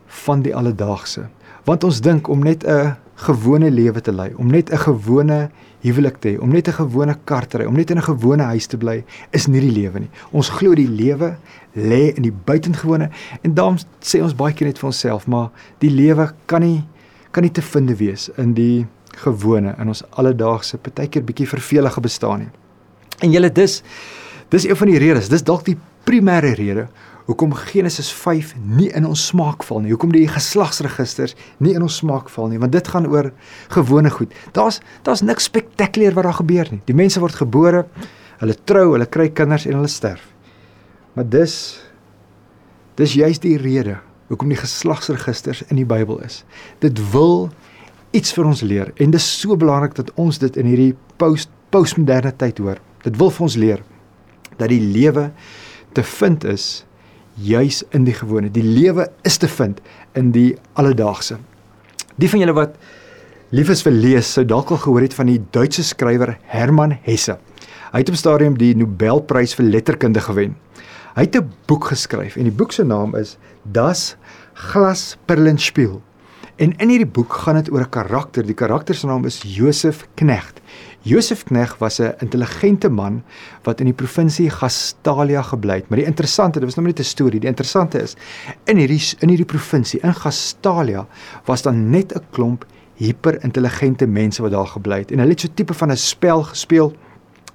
van 0.06 0.42
die 0.42 0.56
alledaagse. 0.56 1.28
Want 1.64 1.84
ons 1.84 2.02
dink 2.02 2.28
om 2.28 2.44
net 2.44 2.64
'n 2.64 2.96
gewone 3.16 3.72
lewe 3.72 4.02
te 4.02 4.12
lei, 4.12 4.34
om 4.36 4.48
net 4.48 4.72
'n 4.72 4.78
gewone 4.78 5.50
huwelik 5.82 6.18
te 6.18 6.30
hê, 6.30 6.40
om 6.40 6.50
net 6.50 6.68
'n 6.68 6.72
gewone 6.72 7.18
kar 7.24 7.48
te 7.48 7.58
ry, 7.58 7.66
om 7.66 7.76
net 7.76 7.90
in 7.90 7.98
'n 7.98 8.04
gewone 8.04 8.44
huis 8.44 8.66
te 8.66 8.78
bly, 8.78 9.04
is 9.32 9.48
nie 9.48 9.62
die 9.62 9.72
lewe 9.72 10.00
nie. 10.00 10.10
Ons 10.32 10.50
glo 10.50 10.76
die 10.76 10.90
lewe 10.90 11.38
lê 11.76 12.16
in 12.16 12.22
die 12.22 12.34
buitengewone 12.46 13.10
en 13.42 13.54
daarom 13.54 13.78
sê 14.02 14.22
ons 14.22 14.36
baie 14.36 14.54
keer 14.54 14.68
net 14.68 14.80
vir 14.80 14.88
onsself, 14.88 15.28
maar 15.28 15.50
die 15.78 15.90
lewe 15.90 16.34
kan 16.46 16.62
nie 16.62 16.84
kan 17.32 17.44
nie 17.44 17.52
te 17.52 17.62
vind 17.62 17.98
wees 17.98 18.30
in 18.38 18.54
die 18.54 18.88
gewone 19.16 19.76
in 19.78 19.88
ons 19.88 20.04
alledaagse 20.10 20.78
partykeer 20.78 21.24
bietjie 21.24 21.48
vervelige 21.48 22.02
bestaan 22.02 22.40
nie. 22.40 22.50
En 23.24 23.34
julle 23.34 23.52
dis 23.52 23.82
dis 24.48 24.64
een 24.64 24.78
van 24.80 24.88
die 24.88 25.00
redes, 25.02 25.28
dis 25.28 25.44
dalk 25.44 25.66
die 25.68 25.76
primêre 26.08 26.54
rede 26.56 26.88
hoekom 27.28 27.52
Genesis 27.60 28.08
5 28.16 28.54
nie 28.64 28.88
in 28.96 29.04
ons 29.06 29.26
smaak 29.28 29.66
val 29.68 29.82
nie. 29.84 29.92
Hoekom 29.92 30.14
die 30.16 30.30
geslagsregisters 30.32 31.36
nie 31.64 31.74
in 31.76 31.84
ons 31.84 31.98
smaak 32.00 32.30
val 32.32 32.48
nie, 32.48 32.60
want 32.62 32.72
dit 32.72 32.88
gaan 32.88 33.08
oor 33.12 33.34
gewone 33.74 34.12
goed. 34.16 34.32
Daar's 34.56 34.80
daar's 35.04 35.26
niks 35.28 35.50
spektakulêr 35.50 36.16
wat 36.16 36.30
daar 36.30 36.40
gebeur 36.40 36.72
nie. 36.72 36.80
Die 36.88 36.96
mense 36.96 37.20
word 37.20 37.36
gebore, 37.36 37.84
hulle 38.40 38.56
trou, 38.70 38.94
hulle 38.94 39.10
kry 39.12 39.28
kinders 39.36 39.68
en 39.68 39.76
hulle 39.76 39.92
sterf. 39.92 40.24
Maar 41.18 41.28
dis 41.28 41.58
dis 42.98 43.20
juist 43.20 43.44
die 43.44 43.58
rede 43.60 44.00
hoekom 44.32 44.50
die 44.52 44.60
geslagsregisters 44.60 45.66
in 45.68 45.82
die 45.82 45.88
Bybel 45.88 46.22
is. 46.24 46.46
Dit 46.84 47.00
wil 47.12 47.50
iets 48.16 48.32
vir 48.36 48.48
ons 48.48 48.64
leer 48.64 48.96
en 48.96 49.12
dis 49.12 49.28
so 49.42 49.60
belangrik 49.60 50.00
dat 50.00 50.16
ons 50.16 50.40
dit 50.40 50.60
in 50.60 50.72
hierdie 50.72 50.94
post 51.20 51.52
postmoderne 51.76 52.32
tyd 52.40 52.62
hoor. 52.64 52.80
Dit 53.08 53.16
wil 53.22 53.32
vir 53.32 53.48
ons 53.48 53.56
leer 53.56 53.84
dat 54.58 54.68
die 54.74 54.82
lewe 54.82 55.30
te 55.96 56.04
vind 56.04 56.44
is 56.44 56.84
juis 57.40 57.84
in 57.96 58.08
die 58.08 58.16
gewone. 58.18 58.50
Die 58.52 58.66
lewe 58.66 59.08
is 59.28 59.38
te 59.40 59.48
vind 59.48 59.80
in 60.18 60.34
die 60.36 60.56
alledaagse. 60.76 61.38
Die 62.18 62.30
van 62.30 62.42
julle 62.42 62.56
wat 62.58 62.76
lief 63.56 63.70
is 63.72 63.84
vir 63.86 63.94
lees, 63.96 64.32
sou 64.34 64.44
dalk 64.44 64.74
al 64.74 64.82
gehoor 64.84 65.06
het 65.06 65.16
van 65.16 65.30
die 65.30 65.40
Duitse 65.56 65.86
skrywer 65.86 66.36
Hermann 66.52 66.98
Hesse. 67.06 67.38
Hy 67.94 68.02
het 68.02 68.10
op 68.12 68.18
stadium 68.20 68.58
die 68.60 68.74
Nobelprys 68.76 69.56
vir 69.56 69.70
letterkunde 69.70 70.24
gewen. 70.26 70.58
Hy 71.16 71.24
het 71.30 71.38
'n 71.38 71.50
boek 71.68 71.86
geskryf 71.94 72.36
en 72.36 72.44
die 72.44 72.58
boek 72.58 72.72
se 72.72 72.84
naam 72.84 73.16
is 73.16 73.38
Das 73.64 74.18
Glasperlenspiel. 74.54 76.02
En 76.58 76.74
in 76.78 76.90
hierdie 76.90 77.08
boek 77.10 77.34
gaan 77.34 77.56
dit 77.56 77.72
oor 77.72 77.82
'n 77.82 77.90
karakter. 77.90 78.44
Die 78.44 78.54
karakter 78.54 78.96
se 78.96 79.08
naam 79.08 79.26
is 79.26 79.42
Josef 79.46 80.08
Knecht. 80.16 80.60
Josef 81.08 81.44
Knecht 81.44 81.80
was 81.80 82.00
'n 82.00 82.16
intelligente 82.20 82.90
man 82.90 83.24
wat 83.64 83.80
in 83.80 83.86
die 83.86 83.94
provinsie 83.94 84.50
Gastalia 84.50 85.42
gebly 85.42 85.76
het. 85.76 85.90
Maar 85.90 85.98
die 85.98 86.08
interessante, 86.08 86.60
dit 86.60 86.68
was 86.68 86.76
nou 86.76 86.88
net 86.88 87.00
'n 87.00 87.04
storie. 87.04 87.40
Die 87.40 87.50
interessante 87.50 88.02
is 88.02 88.16
in 88.66 88.78
hierdie 88.78 89.16
in 89.20 89.30
hierdie 89.30 89.46
provinsie 89.46 90.00
in 90.00 90.14
Gastalia 90.14 91.08
was 91.46 91.62
daar 91.62 91.74
net 91.74 92.14
'n 92.14 92.24
klomp 92.32 92.66
hyperintelligente 92.96 94.08
mense 94.08 94.42
wat 94.42 94.52
daar 94.52 94.68
gebly 94.68 94.98
het. 94.98 95.12
En 95.12 95.20
hulle 95.20 95.32
het 95.32 95.40
so 95.40 95.48
tipe 95.54 95.74
van 95.74 95.92
'n 95.92 95.98
spel 95.98 96.44
gespeel 96.44 96.96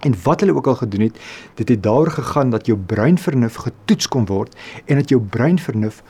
En 0.03 0.15
wat 0.23 0.41
hulle 0.41 0.55
ook 0.55 0.67
al 0.67 0.75
gedoen 0.75 1.01
het, 1.01 1.19
dit 1.55 1.69
het 1.69 1.83
daaroor 1.83 2.11
gegaan 2.11 2.51
dat 2.51 2.67
jou 2.67 2.79
breinvernuf 2.79 3.55
getoets 3.55 4.09
kon 4.09 4.27
word 4.27 4.57
en 4.85 4.97
dat 4.97 5.09
jou 5.09 5.21
breinvernuf 5.21 6.03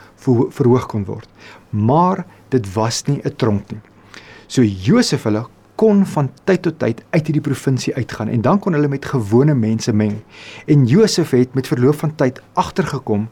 verhoog 0.49 0.85
kon 0.85 1.05
word. 1.05 1.27
Maar 1.69 2.25
dit 2.49 2.73
was 2.73 3.03
nie 3.03 3.21
'n 3.23 3.35
tronk 3.35 3.71
nie. 3.71 3.81
So 4.47 4.61
Josef 4.61 5.23
hulle 5.23 5.45
kon 5.83 6.05
van 6.07 6.29
tyd 6.47 6.61
tot 6.63 6.77
tyd 6.79 7.01
uit 7.11 7.27
hierdie 7.27 7.43
provinsie 7.43 7.91
uitgaan 7.97 8.29
en 8.31 8.43
dan 8.45 8.59
kon 8.63 8.75
hulle 8.75 8.87
met 8.87 9.03
gewone 9.11 9.51
mense 9.57 9.91
meng. 9.91 10.13
En 10.71 10.85
Josef 10.87 11.33
het 11.35 11.57
met 11.57 11.67
verloop 11.67 11.97
van 11.99 12.13
tyd 12.15 12.39
agtergekom 12.53 13.25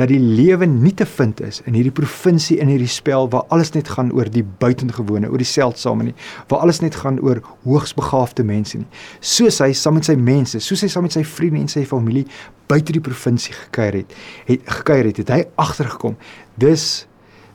dat 0.00 0.08
die 0.08 0.20
lewe 0.20 0.64
nie 0.64 0.94
te 0.96 1.04
vind 1.04 1.42
is 1.44 1.58
in 1.68 1.76
hierdie 1.76 1.92
provinsie 1.92 2.56
in 2.62 2.72
hierdie 2.72 2.88
spel 2.88 3.28
waar 3.28 3.44
alles 3.52 3.74
net 3.76 3.90
gaan 3.92 4.14
oor 4.16 4.30
die 4.32 4.44
buitengewone, 4.62 5.28
oor 5.28 5.42
die 5.44 5.50
seldsame 5.50 6.08
nie, 6.08 6.16
waar 6.48 6.64
alles 6.64 6.80
net 6.80 6.96
gaan 7.02 7.20
oor 7.20 7.42
hoogsbegaafde 7.66 8.48
mense 8.48 8.80
nie. 8.80 8.88
Soos 9.20 9.60
hy 9.60 9.74
saam 9.76 9.98
met 10.00 10.08
sy 10.08 10.16
mense, 10.16 10.62
soos 10.64 10.86
hy 10.86 10.88
saam 10.88 11.04
met 11.04 11.18
sy 11.18 11.26
vriende 11.36 11.66
en 11.66 11.68
sy 11.68 11.84
familie 11.84 12.24
buite 12.70 12.96
die 12.96 13.04
provinsie 13.04 13.52
gekuier 13.66 14.00
het, 14.00 14.16
het 14.48 14.74
gekuier 14.80 15.10
het, 15.10 15.20
het 15.20 15.36
hy 15.36 15.40
agtergekom. 15.60 16.16
Dis 16.56 17.09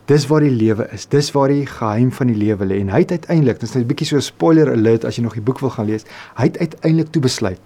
Dis 0.05 0.27
waar 0.29 0.43
die 0.45 0.53
lewe 0.53 0.85
is. 0.93 1.07
Dis 1.09 1.31
waar 1.33 1.49
die 1.49 1.65
geheim 1.65 2.11
van 2.13 2.29
die 2.29 2.37
lewe 2.37 2.65
lê. 2.65 2.77
En 2.83 2.91
hy 2.93 3.01
het 3.01 3.11
uiteindelik, 3.11 3.59
dis 3.59 3.73
net 3.73 3.83
'n 3.83 3.87
bietjie 3.87 4.07
so 4.07 4.17
'n 4.17 4.21
spoiler 4.21 4.71
alert 4.71 5.05
as 5.05 5.15
jy 5.15 5.23
nog 5.23 5.33
die 5.33 5.41
boek 5.41 5.59
wil 5.59 5.69
gaan 5.69 5.85
lees. 5.85 6.05
Hy 6.37 6.43
het 6.43 6.57
uiteindelik 6.57 7.11
toe 7.11 7.21
besluit 7.21 7.61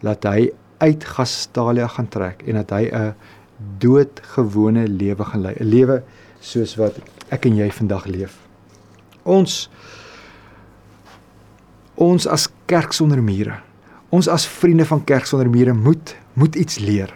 dat 0.00 0.22
hy 0.24 0.52
uit 0.78 1.04
Gastalia 1.04 1.86
gaan 1.86 2.08
trek 2.08 2.42
en 2.46 2.54
dat 2.54 2.70
hy 2.70 2.90
'n 2.92 3.14
doodgewone 3.78 4.88
lewe 4.88 5.24
gaan 5.24 5.42
lei, 5.42 5.54
'n 5.60 5.64
lewe 5.64 6.02
soos 6.40 6.76
wat 6.76 6.94
ek 7.28 7.44
en 7.46 7.56
jy 7.56 7.70
vandag 7.70 8.06
leef. 8.06 8.38
Ons 9.22 9.70
ons 11.94 12.26
as 12.26 12.48
kerk 12.66 12.92
sonder 12.92 13.22
mure. 13.22 13.60
Ons 14.08 14.28
as 14.28 14.46
vriende 14.46 14.84
van 14.84 15.04
kerk 15.04 15.26
sonder 15.26 15.50
mure 15.50 15.72
moet 15.72 16.16
moet 16.32 16.54
iets 16.54 16.78
leer. 16.78 17.12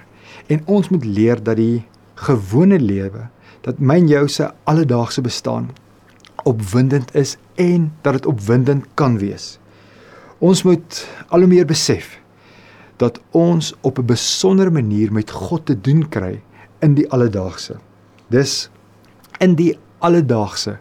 En 0.46 0.60
ons 0.66 0.88
moet 0.88 1.04
leer 1.04 1.42
dat 1.42 1.56
die 1.56 1.84
gewone 2.14 2.78
lewe 2.78 3.28
dat 3.64 3.80
myn 3.80 4.08
jou 4.08 4.26
se 4.28 4.50
alledaagse 4.68 5.24
bestaan 5.24 5.70
opwindend 6.44 7.14
is 7.16 7.36
en 7.54 7.88
dat 8.02 8.18
dit 8.18 8.26
opwindend 8.26 8.84
kan 8.94 9.16
wees. 9.18 9.58
Ons 10.38 10.62
moet 10.62 11.00
al 11.28 11.46
hoe 11.46 11.48
meer 11.48 11.66
besef 11.66 12.18
dat 13.00 13.20
ons 13.30 13.72
op 13.80 13.98
'n 13.98 14.06
besondere 14.06 14.70
manier 14.70 15.12
met 15.12 15.30
God 15.30 15.66
te 15.66 15.80
doen 15.80 16.08
kry 16.08 16.42
in 16.78 16.94
die 16.94 17.10
alledaagse. 17.10 17.76
Dis 18.28 18.70
in 19.38 19.54
die 19.54 19.78
alledaagse 19.98 20.78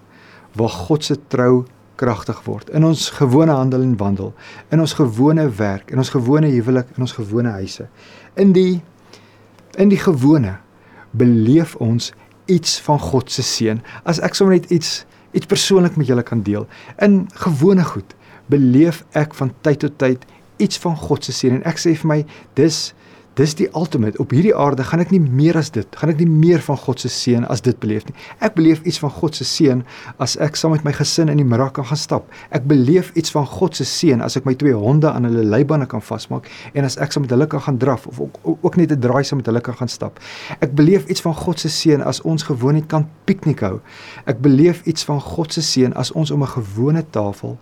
waar 0.54 0.70
God 0.70 1.04
se 1.04 1.18
trou 1.28 1.66
kragtig 1.96 2.44
word 2.44 2.70
in 2.70 2.84
ons 2.84 3.10
gewone 3.10 3.52
handel 3.52 3.82
en 3.82 3.98
wandel, 3.98 4.34
in 4.70 4.80
ons 4.80 4.94
gewone 4.94 5.50
werk, 5.50 5.92
in 5.92 5.98
ons 5.98 6.10
gewone 6.10 6.48
huwelik, 6.48 6.88
in 6.96 7.02
ons 7.02 7.12
gewone 7.12 7.50
huise. 7.50 7.88
In 8.36 8.52
die 8.52 8.82
in 9.78 9.90
die 9.90 9.98
gewone 9.98 10.58
beleef 11.12 11.76
ons 11.76 12.12
iets 12.46 12.80
van 12.86 13.00
God 13.00 13.32
se 13.32 13.44
seën. 13.46 13.82
As 14.04 14.20
ek 14.20 14.36
sommer 14.38 14.58
net 14.60 14.72
iets 14.72 15.04
iets 15.34 15.50
persoonlik 15.50 15.96
met 15.98 16.08
julle 16.08 16.22
kan 16.24 16.44
deel. 16.46 16.68
In 17.02 17.24
gewone 17.34 17.84
goed 17.84 18.14
beleef 18.52 19.02
ek 19.18 19.34
van 19.34 19.50
tyd 19.66 19.80
tot 19.82 19.98
tyd 19.98 20.26
iets 20.62 20.78
van 20.84 20.98
God 20.98 21.26
se 21.26 21.34
seën 21.34 21.56
en 21.58 21.64
ek 21.70 21.82
sê 21.82 21.96
vir 21.98 22.10
my 22.12 22.20
dis 22.60 22.92
Dis 23.34 23.56
die 23.58 23.66
ultimate. 23.74 24.20
Op 24.22 24.30
hierdie 24.30 24.54
aarde 24.54 24.84
gaan 24.86 25.02
ek 25.02 25.10
nie 25.10 25.22
meer 25.24 25.58
as 25.58 25.72
dit, 25.74 25.96
gaan 25.98 26.12
ek 26.12 26.20
nie 26.22 26.30
meer 26.30 26.62
van 26.62 26.78
God 26.78 27.02
se 27.02 27.10
seën 27.10 27.48
as 27.50 27.64
dit 27.66 27.78
beleef 27.82 28.06
nie. 28.06 28.14
Ek 28.46 28.54
beleef 28.54 28.84
iets 28.86 29.00
van 29.02 29.10
God 29.10 29.34
se 29.40 29.48
seën 29.50 29.80
as 30.22 30.36
ek 30.38 30.60
saam 30.60 30.76
met 30.76 30.84
my 30.86 30.94
gesin 30.94 31.32
in 31.34 31.42
die 31.42 31.48
middag 31.48 31.72
kan 31.74 31.88
gaan 31.90 31.98
stap. 31.98 32.28
Ek 32.54 32.68
beleef 32.70 33.10
iets 33.18 33.34
van 33.34 33.48
God 33.50 33.80
se 33.80 33.88
seën 33.90 34.22
as 34.22 34.38
ek 34.38 34.46
my 34.46 34.54
twee 34.62 34.78
honde 34.78 35.10
aan 35.10 35.26
hulle 35.26 35.48
leibande 35.50 35.88
kan 35.90 36.04
vasmaak 36.06 36.46
en 36.78 36.86
as 36.86 37.00
ek 37.02 37.16
saam 37.16 37.26
met 37.26 37.34
hulle 37.34 37.48
kan 37.50 37.64
gaan 37.66 37.80
draf 37.82 38.06
of 38.12 38.22
ook, 38.22 38.38
ook 38.54 38.78
net 38.78 38.94
'n 38.94 39.02
draai 39.02 39.24
saam 39.26 39.42
met 39.42 39.50
hulle 39.50 39.66
kan 39.66 39.82
gaan 39.82 39.90
stap. 39.90 40.22
Ek 40.62 40.76
beleef 40.78 41.10
iets 41.10 41.26
van 41.26 41.34
God 41.34 41.60
se 41.60 41.70
seën 41.70 42.06
as 42.06 42.22
ons 42.22 42.44
gewoon 42.44 42.74
net 42.74 42.86
kan 42.88 43.10
piknik 43.26 43.66
hou. 43.66 43.80
Ek 44.26 44.42
beleef 44.42 44.86
iets 44.86 45.04
van 45.04 45.22
God 45.22 45.54
se 45.54 45.62
seën 45.62 45.94
as 45.94 46.12
ons 46.12 46.32
om 46.32 46.44
'n 46.44 46.54
gewone 46.54 47.04
tafel 47.10 47.58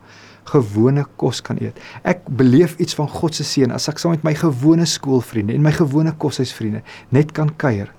gewone 0.50 1.06
kos 1.16 1.42
kan 1.42 1.60
eet. 1.62 1.78
Ek 2.04 2.24
beleef 2.28 2.78
iets 2.80 2.96
van 2.98 3.10
God 3.10 3.36
se 3.36 3.46
seën 3.48 3.72
as 3.72 3.88
ek 3.92 4.02
saam 4.02 4.16
met 4.16 4.24
my 4.24 4.34
gewone 4.38 4.86
skoolvriende 4.86 5.54
en 5.54 5.64
my 5.66 5.74
gewone 5.76 6.14
koshuisvriende 6.18 6.82
net 7.10 7.32
kan 7.38 7.54
kuier. 7.62 7.92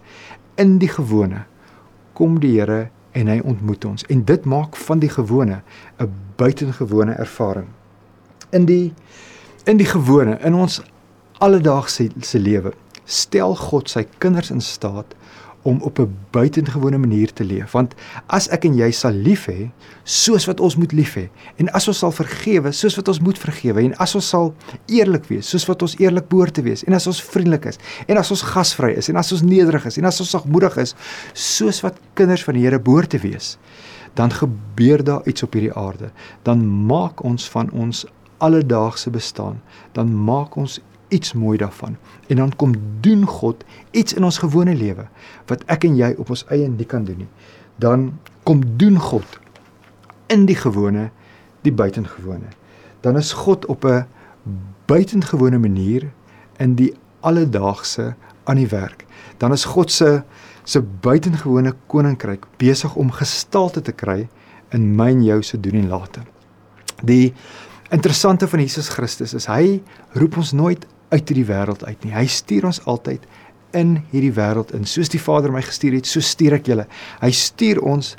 In 0.60 0.78
die 0.78 0.90
gewone 0.90 1.44
kom 2.18 2.40
die 2.40 2.56
Here 2.58 2.90
en 3.12 3.28
hy 3.28 3.38
ontmoet 3.44 3.84
ons 3.84 4.04
en 4.12 4.24
dit 4.28 4.44
maak 4.48 4.76
van 4.76 5.00
die 5.00 5.10
gewone 5.12 5.62
'n 5.98 6.10
buitengewone 6.36 7.12
ervaring. 7.12 7.68
In 8.50 8.64
die 8.64 8.94
in 9.64 9.76
die 9.76 9.86
gewone 9.86 10.38
in 10.42 10.54
ons 10.54 10.82
alledaagse 11.38 12.10
se 12.20 12.38
lewe 12.38 12.72
stel 13.04 13.54
God 13.56 13.90
sy 13.90 14.06
kinders 14.18 14.50
in 14.50 14.60
staat 14.60 15.14
om 15.62 15.80
op 15.80 15.98
'n 15.98 16.16
buitengewone 16.30 16.98
manier 16.98 17.32
te 17.32 17.44
leef. 17.44 17.72
Want 17.72 17.94
as 18.26 18.48
ek 18.48 18.64
en 18.64 18.74
jy 18.74 18.90
sal 18.90 19.12
lief 19.12 19.46
hê 19.46 19.70
soos 20.04 20.44
wat 20.44 20.60
ons 20.60 20.76
moet 20.76 20.92
lief 20.92 21.14
hê 21.14 21.28
en 21.56 21.70
as 21.72 21.88
ons 21.88 21.98
sal 21.98 22.12
vergewe 22.12 22.72
soos 22.72 22.96
wat 22.96 23.08
ons 23.08 23.20
moet 23.20 23.38
vergewe 23.38 23.82
en 23.82 23.94
as 23.96 24.14
ons 24.14 24.28
sal 24.28 24.54
eerlik 24.86 25.24
wees 25.30 25.48
soos 25.48 25.66
wat 25.66 25.82
ons 25.82 25.96
eerlik 25.98 26.28
behoort 26.28 26.54
te 26.54 26.62
wees 26.62 26.84
en 26.84 26.92
as 26.92 27.06
ons 27.06 27.22
vriendelik 27.22 27.64
is 27.64 27.78
en 28.06 28.16
as 28.16 28.30
ons 28.30 28.42
gasvry 28.42 28.96
is 28.96 29.08
en 29.08 29.16
as 29.16 29.32
ons 29.32 29.42
nederig 29.42 29.86
is 29.86 29.98
en 29.98 30.04
as 30.04 30.20
ons 30.20 30.30
sagmoedig 30.30 30.76
is 30.76 30.94
soos 31.32 31.80
wat 31.80 32.00
kinders 32.14 32.44
van 32.44 32.54
die 32.54 32.62
Here 32.62 32.78
behoort 32.78 33.10
te 33.10 33.18
wees 33.18 33.58
dan 34.14 34.30
gebeur 34.30 35.04
daar 35.04 35.26
iets 35.26 35.42
op 35.42 35.52
hierdie 35.52 35.72
aarde. 35.72 36.10
Dan 36.42 36.66
maak 36.86 37.22
ons 37.24 37.50
van 37.50 37.70
ons 37.70 38.04
alledaagse 38.42 39.10
bestaan 39.10 39.60
dan 39.92 40.14
maak 40.24 40.56
ons 40.56 40.80
iets 41.12 41.32
mooi 41.36 41.58
daarvan. 41.58 41.96
En 42.28 42.36
dan 42.36 42.56
kom 42.56 42.74
doen 43.00 43.26
God 43.26 43.64
iets 43.90 44.16
in 44.16 44.24
ons 44.24 44.38
gewone 44.38 44.74
lewe 44.74 45.06
wat 45.50 45.64
ek 45.72 45.84
en 45.88 45.96
jy 45.98 46.12
op 46.16 46.32
ons 46.32 46.44
eie 46.48 46.68
nie 46.68 46.88
kan 46.88 47.04
doen 47.04 47.24
nie. 47.24 47.30
Dan 47.76 48.12
kom 48.48 48.62
doen 48.76 48.98
God 48.98 49.38
in 50.32 50.46
die 50.48 50.56
gewone 50.56 51.10
die 51.62 51.72
buitengewone. 51.72 52.48
Dan 53.04 53.16
is 53.20 53.32
God 53.32 53.66
op 53.66 53.84
'n 53.84 54.06
buitengewone 54.86 55.58
manier 55.58 56.10
in 56.56 56.74
die 56.74 56.94
alledaagse 57.20 58.14
aan 58.44 58.56
die 58.56 58.68
werk. 58.68 59.04
Dan 59.36 59.52
is 59.52 59.64
God 59.64 59.90
se 59.90 60.22
se 60.64 60.82
buitengewone 60.82 61.74
koninkryk 61.86 62.46
besig 62.56 62.94
om 62.94 63.10
gestalte 63.10 63.82
te 63.82 63.92
kry 63.92 64.28
in 64.70 64.94
my 64.96 65.10
en 65.10 65.24
jou 65.24 65.42
se 65.42 65.60
doen 65.60 65.74
en 65.74 65.88
late. 65.88 66.20
Die 67.02 67.34
interessante 67.90 68.48
van 68.48 68.60
Jesus 68.60 68.88
Christus 68.88 69.34
is 69.34 69.46
hy 69.46 69.82
roep 70.12 70.36
ons 70.36 70.52
nooit 70.52 70.86
uit 71.12 71.28
hierdie 71.28 71.46
wêreld 71.48 71.84
uit 71.84 72.04
nie. 72.04 72.14
Hy 72.14 72.26
stuur 72.26 72.66
ons 72.70 72.80
altyd 72.88 73.24
in 73.76 73.96
hierdie 74.12 74.32
wêreld 74.36 74.72
in. 74.76 74.84
Soos 74.88 75.12
die 75.12 75.20
Vader 75.20 75.52
my 75.52 75.62
gestuur 75.64 75.96
het, 75.96 76.08
so 76.08 76.24
stuur 76.24 76.58
ek 76.58 76.68
julle. 76.72 76.86
Hy 77.22 77.30
stuur 77.36 77.80
ons 77.84 78.14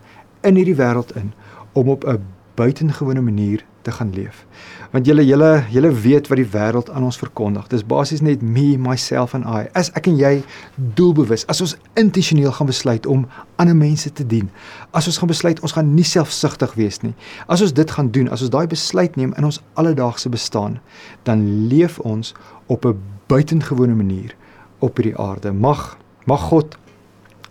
in 0.45 0.57
hierdie 0.59 0.77
wêreld 0.77 1.13
in 1.19 1.33
om 1.73 1.89
op 1.89 2.05
'n 2.05 2.21
buitengewone 2.55 3.21
manier 3.21 3.65
te 3.83 3.91
gaan 3.91 4.11
leef. 4.13 4.45
Want 4.91 5.07
julle 5.09 5.25
julle 5.25 5.63
julle 5.73 5.91
weet 6.03 6.27
wat 6.31 6.39
die 6.39 6.49
wêreld 6.53 6.89
aan 6.93 7.03
ons 7.03 7.17
verkondig. 7.17 7.67
Dis 7.71 7.85
basies 7.85 8.21
net 8.21 8.41
me, 8.41 8.77
myself 8.77 9.33
and 9.37 9.45
I. 9.45 9.67
As 9.77 9.91
ek 9.97 10.07
en 10.11 10.17
jy 10.19 10.33
doelbewus, 10.75 11.45
as 11.51 11.61
ons 11.65 11.75
intentioneel 11.99 12.53
gaan 12.55 12.69
besluit 12.69 13.07
om 13.09 13.25
ander 13.61 13.77
mense 13.77 14.11
te 14.11 14.25
dien. 14.27 14.49
As 14.91 15.09
ons 15.09 15.17
gaan 15.21 15.31
besluit 15.31 15.61
ons 15.63 15.75
gaan 15.75 15.93
nie 15.95 16.07
selfsugtig 16.07 16.75
wees 16.79 17.01
nie. 17.03 17.13
As 17.47 17.63
ons 17.65 17.73
dit 17.73 17.95
gaan 17.97 18.11
doen, 18.13 18.29
as 18.29 18.45
ons 18.45 18.53
daai 18.53 18.67
besluit 18.69 19.17
neem 19.19 19.33
in 19.37 19.49
ons 19.49 19.61
alledaagse 19.79 20.29
bestaan, 20.29 20.79
dan 21.27 21.67
leef 21.71 21.99
ons 21.99 22.33
op 22.67 22.85
'n 22.85 22.99
buitengewone 23.27 23.95
manier 23.95 24.35
op 24.79 24.97
hierdie 24.97 25.17
aarde. 25.17 25.51
Mag 25.51 25.97
mag 26.25 26.39
God 26.39 26.77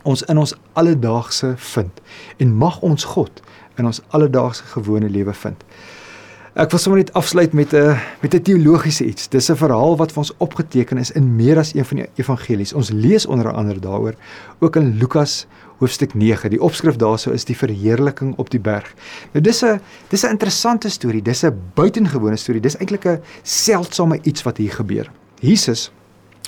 ons 0.02 0.22
in 0.22 0.38
ons 0.38 0.54
alledaagse 0.72 1.54
vind 1.56 2.00
en 2.36 2.54
mag 2.56 2.80
ons 2.80 3.04
God 3.04 3.42
in 3.76 3.86
ons 3.86 4.00
alledaagse 4.08 4.64
gewone 4.74 5.10
lewe 5.10 5.34
vind. 5.34 5.64
Ek 6.52 6.68
wil 6.68 6.80
sommer 6.82 6.98
net 7.00 7.14
afsluit 7.16 7.54
met 7.56 7.72
'n 7.72 7.96
met 8.20 8.34
'n 8.34 8.42
teologiese 8.42 9.04
iets. 9.04 9.28
Dis 9.28 9.48
'n 9.48 9.56
verhaal 9.56 9.96
wat 9.96 10.12
vir 10.12 10.18
ons 10.18 10.36
opgeteken 10.36 10.98
is 10.98 11.10
in 11.10 11.36
meer 11.36 11.58
as 11.58 11.74
een 11.74 11.84
van 11.84 11.96
die 11.96 12.06
evangelies. 12.14 12.72
Ons 12.72 12.90
lees 12.90 13.26
onder 13.26 13.52
andere 13.52 13.80
daaroor 13.80 14.14
ook 14.58 14.76
in 14.76 14.98
Lukas 14.98 15.46
hoofstuk 15.78 16.14
9. 16.14 16.50
Die 16.50 16.60
opskrif 16.60 16.96
daarso 16.96 17.30
is 17.30 17.44
die 17.44 17.56
verheerliking 17.56 18.36
op 18.36 18.50
die 18.50 18.60
berg. 18.60 18.94
Nou 19.32 19.44
dis 19.44 19.62
'n 19.62 19.80
dis 20.08 20.24
'n 20.24 20.28
interessante 20.28 20.88
storie. 20.88 21.22
Dis 21.22 21.42
'n 21.42 21.58
buitengewone 21.74 22.36
storie. 22.36 22.60
Dis 22.60 22.76
eintlik 22.76 23.04
'n 23.06 23.20
seldsame 23.42 24.18
iets 24.22 24.42
wat 24.42 24.56
hier 24.56 24.72
gebeur. 24.72 25.10
Jesus 25.40 25.90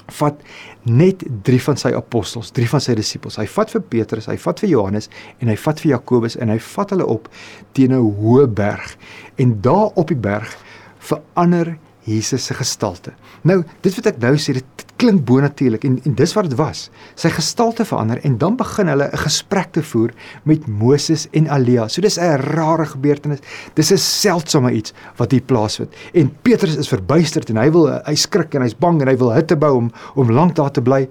vat 0.07 0.41
net 0.83 1.23
3 1.43 1.61
van 1.67 1.77
sy 1.81 1.93
apostels, 1.97 2.51
3 2.53 2.69
van 2.69 2.81
sy 2.81 2.95
disippels. 2.99 3.39
Hy 3.41 3.47
vat 3.47 3.71
vir 3.71 3.85
Petrus, 3.95 4.29
hy 4.29 4.37
vat 4.37 4.61
vir 4.61 4.71
Johannes 4.71 5.09
en 5.41 5.49
hy 5.49 5.57
vat 5.57 5.81
vir 5.81 5.91
Jakobus 5.95 6.37
en 6.37 6.53
hy 6.53 6.59
vat 6.59 6.91
hulle 6.91 7.07
op 7.07 7.29
teen 7.73 7.93
'n 7.93 8.13
hoë 8.21 8.47
berg. 8.47 8.97
En 9.37 9.61
daar 9.61 9.91
op 9.95 10.09
die 10.09 10.17
berg 10.17 10.57
verander 10.99 11.79
Jesus 12.05 12.45
se 12.45 12.55
gestalte. 12.55 13.15
Nou, 13.43 13.63
dit 13.81 13.95
wat 13.97 14.07
ek 14.07 14.19
nou 14.23 14.35
sê, 14.41 14.53
dit 14.59 14.85
klink 15.01 15.25
bonatuurlik 15.27 15.85
en 15.89 15.97
en 16.07 16.15
dis 16.17 16.35
wat 16.37 16.49
dit 16.49 16.57
was. 16.59 16.89
Sy 17.19 17.31
gestalte 17.35 17.87
verander 17.89 18.21
en 18.29 18.37
dan 18.39 18.57
begin 18.57 18.89
hulle 18.93 19.09
'n 19.11 19.23
gesprek 19.25 19.73
te 19.73 19.83
voer 19.83 20.13
met 20.45 20.67
Moses 20.67 21.27
en 21.33 21.47
Elia. 21.47 21.89
So 21.89 22.01
dis 22.01 22.19
'n 22.19 22.39
rare 22.55 22.87
gebeurtenis. 22.87 23.41
Dis 23.75 23.93
'n 23.93 23.99
seldsame 23.99 24.73
iets 24.73 24.93
wat 25.17 25.31
hier 25.31 25.43
plaasvind. 25.43 25.93
En 26.15 26.33
Petrus 26.43 26.77
is 26.77 26.89
verbuisterd 26.89 27.51
en 27.51 27.57
hy 27.57 27.71
wil 27.71 27.89
hy 28.07 28.15
skrik 28.15 28.55
en 28.55 28.63
hy's 28.63 28.79
bang 28.79 29.01
en 29.01 29.09
hy 29.09 29.17
wil 29.17 29.33
hutte 29.33 29.57
bou 29.57 29.77
om 29.77 29.93
om 30.15 30.31
lank 30.31 30.55
daar 30.55 30.71
te 30.71 30.83
bly. 30.83 31.09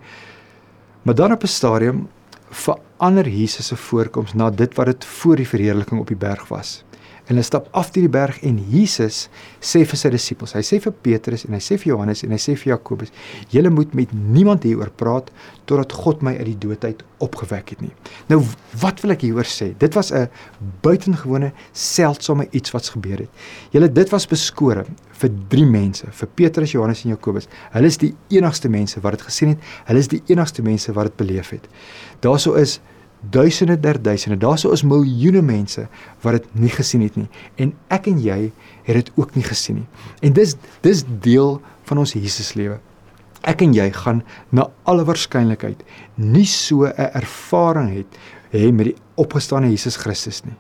Maar 1.04 1.16
dan 1.16 1.32
op 1.32 1.44
'n 1.44 1.48
stadium 1.48 2.08
verander 2.50 3.28
Jesus 3.28 3.68
se 3.68 3.76
voorkoms 3.76 4.34
na 4.34 4.50
dit 4.50 4.76
wat 4.76 4.86
dit 4.86 5.06
voor 5.06 5.36
die 5.36 5.48
verheerliking 5.48 6.00
op 6.00 6.08
die 6.08 6.18
berg 6.18 6.48
was. 6.48 6.84
En 7.24 7.38
hulle 7.38 7.46
stap 7.48 7.70
af 7.72 7.92
die 7.96 8.10
berg 8.12 8.42
en 8.44 8.58
Jesus 8.68 9.30
sê 9.64 9.86
vir 9.88 10.00
sy 10.00 10.10
disippels, 10.12 10.56
hy 10.58 10.64
sê 10.68 10.80
vir 10.84 10.92
Petrus 11.06 11.46
en 11.48 11.56
hy 11.56 11.62
sê 11.64 11.78
vir 11.80 11.94
Johannes 11.94 12.24
en 12.26 12.34
hy 12.36 12.40
sê 12.42 12.56
vir 12.60 12.74
Jakobus, 12.74 13.14
julle 13.54 13.72
moet 13.72 13.94
met 13.96 14.12
niemand 14.12 14.68
hieroor 14.68 14.92
praat 15.00 15.32
totdat 15.70 15.96
God 15.96 16.26
my 16.26 16.34
uit 16.42 16.50
die 16.50 16.58
dood 16.66 16.84
uit 16.84 17.04
opgewek 17.24 17.72
het 17.76 17.86
nie. 17.86 17.94
Nou 18.28 18.42
wat 18.82 19.00
wil 19.04 19.16
ek 19.16 19.24
hieroor 19.24 19.48
sê? 19.48 19.72
Dit 19.80 19.96
was 19.96 20.12
'n 20.12 20.28
buitengewone 20.84 21.54
seldsame 21.72 22.48
iets 22.52 22.72
wat 22.76 22.92
gebeur 22.92 23.20
het. 23.24 23.32
Julle 23.72 23.88
dit 23.88 24.10
was 24.10 24.28
beskore 24.28 24.86
vir 25.14 25.30
drie 25.50 25.66
mense, 25.66 26.06
vir 26.12 26.28
Petrus, 26.36 26.72
Johannes 26.72 27.06
en 27.06 27.12
Jakobus. 27.12 27.48
Hulle 27.72 27.88
is 27.88 27.98
die 27.98 28.14
enigste 28.30 28.70
mense 28.70 29.00
wat 29.00 29.12
dit 29.14 29.22
gesien 29.22 29.50
het. 29.50 29.60
Hulle 29.86 30.00
is 30.00 30.08
die 30.08 30.24
enigste 30.28 30.62
mense 30.62 30.92
wat 30.94 31.06
dit 31.06 31.16
beleef 31.18 31.50
het. 31.50 31.68
Daarso 32.20 32.54
is 32.54 32.82
duisende 33.30 33.80
der 33.80 34.02
duisende. 34.02 34.38
Daarso 34.38 34.72
is 34.72 34.84
miljoene 34.84 35.42
mense 35.42 35.88
wat 36.22 36.40
dit 36.40 36.56
nie 36.66 36.72
gesien 36.74 37.04
het 37.06 37.16
nie 37.16 37.28
en 37.62 37.74
ek 37.94 38.10
en 38.12 38.20
jy 38.24 38.40
het 38.88 38.96
dit 39.00 39.12
ook 39.16 39.36
nie 39.36 39.46
gesien 39.46 39.84
nie. 39.84 39.88
En 40.22 40.34
dis 40.34 40.56
dis 40.82 41.06
deel 41.24 41.62
van 41.90 42.04
ons 42.04 42.16
Jesus 42.16 42.54
lewe. 42.60 42.80
Ek 43.44 43.62
en 43.62 43.74
jy 43.76 43.90
gaan 43.92 44.24
na 44.52 44.70
alle 44.88 45.04
waarskynlikheid 45.08 45.84
nie 46.16 46.48
so 46.48 46.86
'n 46.86 47.12
ervaring 47.14 47.90
het 47.96 48.20
hê 48.52 48.72
met 48.72 48.86
die 48.86 48.96
opgestane 49.16 49.70
Jesus 49.70 49.98
Christus 49.98 50.44
nie. 50.46 50.56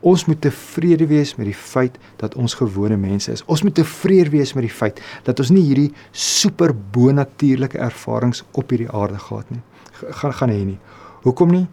Ons 0.00 0.26
moet 0.26 0.40
tevrede 0.40 1.06
wees 1.06 1.34
met 1.36 1.46
die 1.46 1.54
feit 1.54 1.98
dat 2.16 2.34
ons 2.34 2.54
gewone 2.54 2.96
mense 2.96 3.32
is. 3.32 3.42
Ons 3.46 3.62
moet 3.62 3.74
tevrede 3.74 4.30
wees 4.30 4.52
met 4.54 4.62
die 4.62 4.74
feit 4.74 5.00
dat 5.24 5.40
ons 5.40 5.50
nie 5.50 5.62
hierdie 5.62 5.92
super 6.12 6.74
bonatuurlike 6.74 7.78
ervarings 7.78 8.44
op 8.52 8.70
hierdie 8.70 8.90
aarde 8.90 9.18
gehad 9.18 9.50
nie. 9.50 9.62
gaan 10.10 10.32
gaan 10.32 10.50
hê 10.50 10.64
nie. 10.64 10.78
Hoekom 11.22 11.50
nie? 11.50 11.66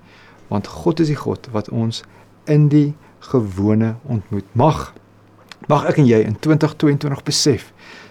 Want 0.54 0.70
God 0.70 1.02
is 1.02 1.10
die 1.10 1.18
God 1.18 1.50
wat 1.52 1.72
ons 1.74 2.04
in 2.46 2.70
die 2.70 2.94
gewone 3.32 3.96
ontmoet. 4.04 4.46
Mag 4.54 4.92
mag 5.72 5.86
ek 5.88 6.02
en 6.02 6.08
jy 6.10 6.20
in 6.28 6.36
2022 6.44 7.22
besef 7.24 7.70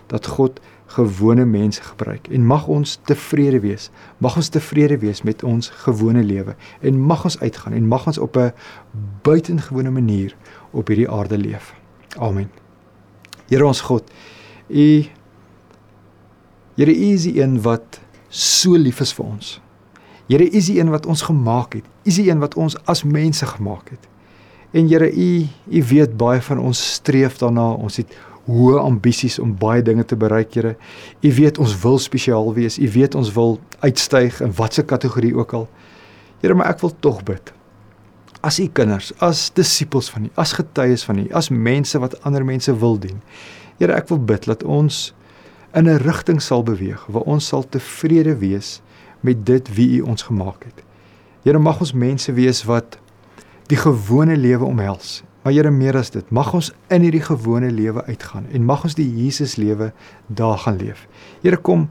dat 0.09 0.27
God 0.39 0.61
gewone 0.93 1.45
mense 1.49 1.83
gebruik 1.85 2.29
en 2.33 2.47
mag 2.49 2.67
ons 2.73 2.97
tevrede 3.09 3.61
wees. 3.65 3.91
Mag 4.25 4.37
ons 4.41 4.49
tevrede 4.53 4.99
wees 5.05 5.23
met 5.23 5.45
ons 5.45 5.69
gewone 5.85 6.25
lewe 6.25 6.57
en 6.81 7.01
mag 7.01 7.25
ons 7.29 7.39
uitgaan 7.41 7.77
en 7.77 7.89
mag 7.89 8.07
ons 8.07 8.19
op 8.19 8.37
'n 8.37 8.53
buitengewone 9.23 9.91
manier 9.91 10.37
op 10.73 10.89
hierdie 10.89 11.11
aarde 11.11 11.39
leef. 11.39 11.75
Amen. 12.19 12.51
Here 13.49 13.67
ons 13.67 13.81
God, 13.81 14.11
U 14.69 15.05
Here 16.76 16.91
U 16.91 17.13
is 17.13 17.23
die 17.23 17.41
een 17.43 17.61
wat 17.63 18.00
so 18.28 18.76
lief 18.76 19.00
is 19.00 19.13
vir 19.13 19.25
ons. 19.25 19.62
Here, 20.32 20.47
U 20.49 20.56
is 20.56 20.71
die 20.71 20.78
een 20.80 20.88
wat 20.88 21.04
ons 21.06 21.23
gemaak 21.28 21.75
het. 21.76 21.84
U 21.84 22.08
is 22.08 22.16
die 22.16 22.30
een 22.30 22.40
wat 22.40 22.54
ons 22.56 22.78
as 22.88 23.02
mense 23.04 23.47
gemaak 23.47 23.90
het. 23.92 24.06
En 24.73 24.86
Here, 24.88 25.10
U 25.12 25.47
U 25.68 25.82
weet 25.90 26.16
baie 26.16 26.40
van 26.40 26.58
ons 26.58 26.80
streef 26.95 27.36
daarna. 27.38 27.66
Ons 27.76 27.99
het 28.00 28.14
hoë 28.49 28.78
ambisies 28.80 29.36
om 29.38 29.52
baie 29.58 29.82
dinge 29.84 30.06
te 30.08 30.16
bereik, 30.16 30.54
Here. 30.54 30.76
U 31.21 31.32
weet 31.36 31.58
ons 31.60 31.75
wil 31.82 31.99
spesiaal 32.00 32.49
wees. 32.56 32.78
U 32.80 32.88
weet 32.95 33.14
ons 33.14 33.32
wil 33.36 33.58
uitstyg 33.84 34.40
in 34.40 34.54
watter 34.56 34.86
kategorie 34.88 35.34
ook 35.36 35.52
al. 35.52 35.66
Here, 36.40 36.56
maar 36.56 36.73
ek 36.73 36.80
wil 36.80 36.95
tog 37.04 37.21
bid. 37.28 37.52
As 38.40 38.56
U 38.58 38.71
kinders, 38.73 39.12
as 39.21 39.50
disippels 39.52 40.08
van 40.10 40.30
U, 40.30 40.30
as 40.40 40.54
getuies 40.56 41.04
van 41.04 41.21
U, 41.21 41.26
as 41.36 41.50
mense 41.52 42.00
wat 42.00 42.16
ander 42.25 42.45
mense 42.45 42.73
wil 42.80 42.97
dien. 42.97 43.21
Here, 43.76 43.92
ek 44.00 44.08
wil 44.08 44.23
bid 44.32 44.49
dat 44.49 44.64
ons 44.64 45.10
in 45.76 45.84
'n 45.88 46.00
rigting 46.08 46.40
sal 46.40 46.64
beweeg 46.64 47.04
waar 47.06 47.28
ons 47.28 47.47
sal 47.47 47.68
tevrede 47.68 48.38
wees 48.40 48.80
met 49.23 49.47
dit 49.47 49.75
wie 49.75 49.89
U 49.99 50.08
ons 50.13 50.23
gemaak 50.28 50.67
het. 50.69 50.82
Here 51.43 51.58
mag 51.58 51.80
ons 51.82 51.95
mense 51.95 52.32
wees 52.32 52.63
wat 52.69 52.99
die 53.71 53.78
gewone 53.78 54.37
lewe 54.37 54.65
omhels. 54.65 55.23
Maar 55.43 55.52
Here 55.52 55.71
meer 55.71 55.97
as 55.99 56.11
dit, 56.15 56.30
mag 56.30 56.52
ons 56.54 56.71
in 56.93 57.02
hierdie 57.02 57.23
gewone 57.23 57.71
lewe 57.71 58.04
uitgaan 58.06 58.47
en 58.54 58.67
mag 58.67 58.85
ons 58.87 58.95
die 58.95 59.08
Jesus 59.11 59.56
lewe 59.58 59.91
daar 60.26 60.58
gaan 60.63 60.78
leef. 60.78 61.06
Here 61.43 61.58
kom 61.58 61.89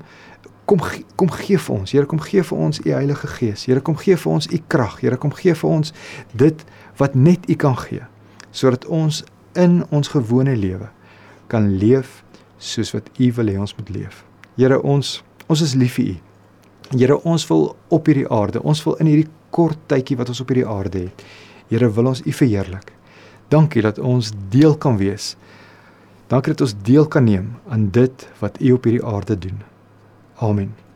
kom 0.65 0.79
kom 1.19 1.31
gee 1.35 1.59
vir 1.59 1.75
ons. 1.75 1.91
Here 1.91 2.07
kom 2.07 2.21
gee 2.23 2.43
vir 2.47 2.57
ons 2.57 2.79
U 2.79 2.87
Heilige 2.93 3.27
Gees. 3.27 3.65
Here 3.67 3.83
kom 3.83 3.97
gee 3.99 4.15
vir 4.15 4.31
ons 4.31 4.47
U 4.47 4.61
krag. 4.71 5.01
Here 5.03 5.19
kom 5.19 5.33
gee 5.35 5.55
vir 5.55 5.69
ons 5.69 5.91
dit 6.31 6.65
wat 7.01 7.15
net 7.15 7.49
U 7.49 7.59
kan 7.59 7.77
gee 7.87 8.07
sodat 8.51 8.85
ons 8.91 9.21
in 9.55 9.79
ons 9.95 10.09
gewone 10.11 10.55
lewe 10.59 10.89
kan 11.51 11.69
leef 11.79 12.21
soos 12.59 12.91
wat 12.95 13.07
U 13.19 13.31
wil 13.35 13.51
hê 13.51 13.59
ons 13.59 13.75
moet 13.75 13.89
leef. 13.95 14.23
Here 14.55 14.79
ons 14.79 15.19
ons 15.51 15.63
is 15.63 15.75
lief 15.75 15.99
vir 15.99 16.13
U. 16.15 16.19
Here, 16.91 17.15
ons 17.23 17.45
wil 17.47 17.69
op 17.87 18.09
hierdie 18.09 18.27
aarde, 18.27 18.59
ons 18.67 18.81
wil 18.83 18.97
in 18.99 19.07
hierdie 19.07 19.29
kort 19.55 19.79
tydjie 19.91 20.17
wat 20.19 20.31
ons 20.33 20.41
op 20.43 20.51
hierdie 20.51 20.67
aarde 20.67 21.05
het. 21.05 21.23
Here, 21.71 21.87
wil 21.95 22.11
ons 22.11 22.23
U 22.25 22.33
verheerlik. 22.35 22.91
Dankie 23.51 23.83
dat 23.83 23.99
ons 23.99 24.31
deel 24.51 24.75
kan 24.75 24.99
wees. 24.99 25.35
Dankie 26.31 26.53
dat 26.53 26.65
ons 26.67 26.75
deel 26.87 27.07
kan 27.11 27.27
neem 27.27 27.53
aan 27.71 27.89
dit 27.95 28.27
wat 28.39 28.59
U 28.59 28.75
op 28.75 28.87
hierdie 28.87 29.05
aarde 29.07 29.39
doen. 29.39 29.59
Amen. 30.39 30.90